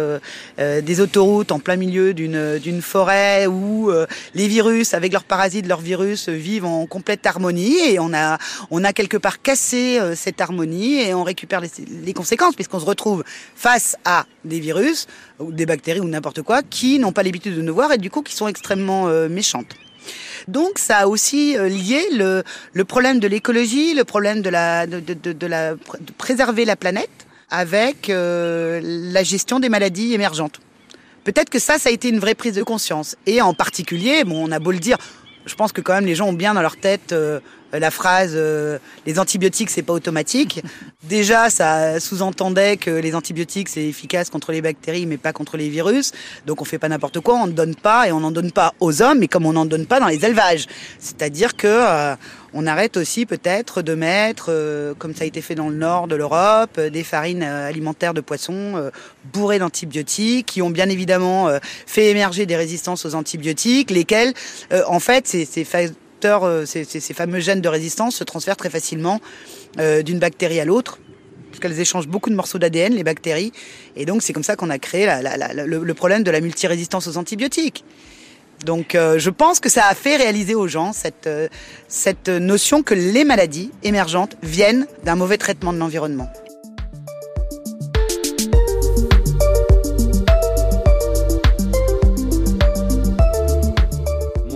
des 0.58 1.00
autoroutes 1.00 1.54
en 1.54 1.60
plein 1.60 1.78
milieu 1.78 2.14
d'une, 2.14 2.82
forêt 2.82 3.48
où 3.48 3.92
les 4.34 4.48
virus, 4.48 4.94
avec 4.94 5.14
leurs 5.14 5.24
parasites, 5.24 5.68
leurs 5.68 5.80
virus, 5.80 6.28
vivent 6.28 6.66
en 6.66 6.86
complète 6.86 7.26
harmonie 7.26 7.80
et 7.90 8.00
on 8.00 8.14
a, 8.14 8.38
on 8.72 8.84
a 8.84 8.92
quelque 8.92 9.18
part 9.18 9.42
cassé 9.42 10.00
cette 10.16 10.42
harmonie 10.42 11.00
et 11.00 11.14
on 11.14 11.24
récupère 11.24 11.62
les, 11.62 11.70
les 12.04 12.14
conséquences 12.14 12.56
puisqu'on 12.56 12.80
se 12.80 12.86
retrouve 12.86 13.24
face 13.56 13.96
à 14.06 14.26
des 14.46 14.60
virus 14.60 15.08
ou 15.40 15.52
des 15.52 15.66
bactéries 15.66 16.00
ou 16.00 16.08
n'importe 16.08 16.42
quoi 16.42 16.62
qui 16.64 17.00
n'ont 17.00 17.12
pas 17.12 17.24
l'habitude 17.24 17.56
de 17.56 17.62
nous 17.62 17.74
voir 17.74 17.92
et 17.92 17.98
du 17.98 18.10
coup 18.10 18.22
qui 18.22 18.36
sont 18.36 18.48
extrêmement 18.48 19.08
euh, 19.08 19.30
méchantes. 19.30 19.76
Donc 20.48 20.80
ça 20.80 21.00
a 21.00 21.08
aussi 21.08 21.58
euh, 21.58 21.68
lié 21.68 22.02
le, 22.12 22.84
problème 22.84 23.20
de 23.20 23.28
l'écologie, 23.28 23.94
le 23.94 24.04
problème 24.04 24.42
de 24.42 24.50
la 24.50 24.88
de, 24.88 25.00
de, 25.00 25.34
de, 25.34 25.78
préserver 26.18 26.66
la 26.66 26.76
planète 26.76 27.10
avec 27.50 28.10
euh, 28.10 28.80
la 28.84 29.24
gestion 29.24 29.60
des 29.60 29.70
maladies 29.70 30.14
émergentes. 30.14 30.60
Peut-être 31.24 31.50
que 31.50 31.60
ça, 31.60 31.78
ça 31.78 31.90
a 31.90 31.92
été 31.92 32.10
une 32.10 32.20
vraie 32.20 32.34
prise 32.34 32.54
de 32.54 32.64
conscience. 32.64 33.16
Et 33.28 33.42
en 33.42 33.54
particulier, 33.54 34.24
bon, 34.24 34.48
on 34.48 34.52
a 34.52 34.58
beau 34.58 34.72
le 34.72 34.80
dire, 34.80 34.98
je 35.46 35.54
pense 35.54 35.72
que 35.72 35.82
quand 35.82 35.94
même 35.94 36.06
les 36.06 36.16
gens 36.16 36.30
ont 36.30 36.34
bien 36.34 36.56
dans 36.56 36.62
leur 36.62 36.78
tête 36.78 37.14
la 37.80 37.92
phrase 37.92 38.32
euh, 38.36 38.78
les 39.06 39.20
antibiotiques 39.20 39.70
c'est 39.70 39.82
pas 39.82 39.94
automatique. 39.94 40.62
Déjà, 41.04 41.50
ça 41.50 42.00
sous-entendait 42.00 42.78
que 42.78 42.92
les 42.92 43.16
antibiotiques 43.16 43.70
c'est 43.70 43.84
efficace 43.84 44.30
contre 44.30 44.52
les 44.52 44.62
bactéries 44.62 45.06
mais 45.06 45.18
pas 45.18 45.34
contre 45.34 45.58
les 45.58 45.70
virus. 45.70 46.12
Donc 46.46 46.62
on 46.62 46.66
fait 46.66 46.80
pas 46.80 46.90
n'importe 46.90 47.20
quoi, 47.20 47.36
on 47.36 47.48
ne 47.48 47.52
donne 47.52 47.76
pas 47.76 48.08
et 48.08 48.12
on 48.12 48.20
n'en 48.20 48.32
donne 48.32 48.52
pas 48.52 48.74
aux 48.80 49.02
hommes, 49.02 49.20
mais 49.20 49.28
comme 49.28 49.46
on 49.46 49.54
n'en 49.54 49.66
donne 49.66 49.86
pas 49.86 50.00
dans 50.00 50.08
les 50.08 50.26
élevages. 50.26 50.68
C'est-à-dire 51.00 51.56
que 51.56 51.68
euh, 51.68 52.16
on 52.54 52.68
arrête 52.68 52.98
aussi 52.98 53.26
peut-être 53.26 53.82
de 53.82 53.96
mettre, 53.96 54.94
comme 55.00 55.16
ça 55.16 55.24
a 55.24 55.28
été 55.28 55.42
fait 55.42 55.56
dans 55.56 55.70
le 55.70 55.76
nord 55.76 56.10
de 56.10 56.16
l'Europe, 56.18 56.82
des 56.82 57.04
farines 57.06 57.44
alimentaires 57.44 58.14
de 58.14 58.20
poissons 58.20 58.92
bourrées 59.32 59.60
d'antibiotiques, 59.60 60.48
qui 60.48 60.62
ont 60.62 60.70
bien 60.70 60.90
évidemment 60.90 61.48
fait 61.88 62.10
émerger 62.10 62.46
des 62.46 62.58
résistances 62.58 63.06
aux 63.06 63.16
antibiotiques, 63.16 63.90
lesquelles, 63.90 64.34
en 64.86 65.00
fait, 65.00 65.28
c'est 65.28 65.64
euh, 66.26 66.66
ces, 66.66 66.86
fameux 67.14 67.40
gènes 67.40 67.62
de 67.62 67.70
résistance 67.70 68.16
se 68.16 68.24
transfèrent 68.24 68.58
très 68.58 68.70
facilement 68.70 69.20
euh, 69.80 70.02
d'une 70.02 70.20
bactérie 70.20 70.60
à 70.60 70.66
l'autre 70.66 71.00
parce 71.50 71.60
qu'elles 71.60 71.80
échangent 71.80 72.08
beaucoup 72.08 72.30
de 72.30 72.36
morceaux 72.36 72.60
d'ADN, 72.60 72.94
les 72.94 73.04
bactéries. 73.04 73.52
Et 73.98 74.06
donc, 74.06 74.22
c'est 74.22 74.32
comme 74.32 74.44
ça 74.44 74.56
qu'on 74.56 74.70
a 74.70 74.80
créé 74.80 75.06
le, 75.06 75.94
problème 75.94 76.24
de 76.24 76.32
la 76.32 76.40
multirésistance 76.40 77.08
aux 77.08 77.18
antibiotiques. 77.18 77.84
Donc, 78.66 78.96
euh, 78.96 79.20
je 79.20 79.30
pense 79.30 79.60
que 79.60 79.68
ça 79.68 79.88
a 79.88 79.94
fait 79.94 80.16
réaliser 80.16 80.56
aux 80.56 80.70
gens 80.70 80.94
cette, 80.94 81.28
cette 81.90 82.30
notion 82.30 82.84
que 82.84 82.94
les 82.94 83.26
maladies 83.26 83.70
émergentes 83.84 84.38
viennent 84.42 84.88
d'un 85.04 85.16
mauvais 85.16 85.38
traitement 85.38 85.74
de 85.74 85.80
l'environnement. 85.80 86.32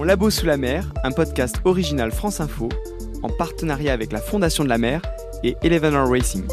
Labo 0.06 0.30
sous 0.30 0.46
la 0.46 0.56
mer, 0.56 0.86
un 1.04 1.10
podcast 1.10 1.56
original 1.64 2.12
France 2.12 2.40
Info, 2.40 2.70
en 3.24 3.30
partenariat 3.30 3.92
avec 3.92 4.12
la 4.12 4.20
Fondation 4.20 4.64
de 4.64 4.70
la 4.70 4.78
mer 4.78 5.02
et 5.44 5.56
Eleven 5.64 5.96
Racing. 5.96 6.46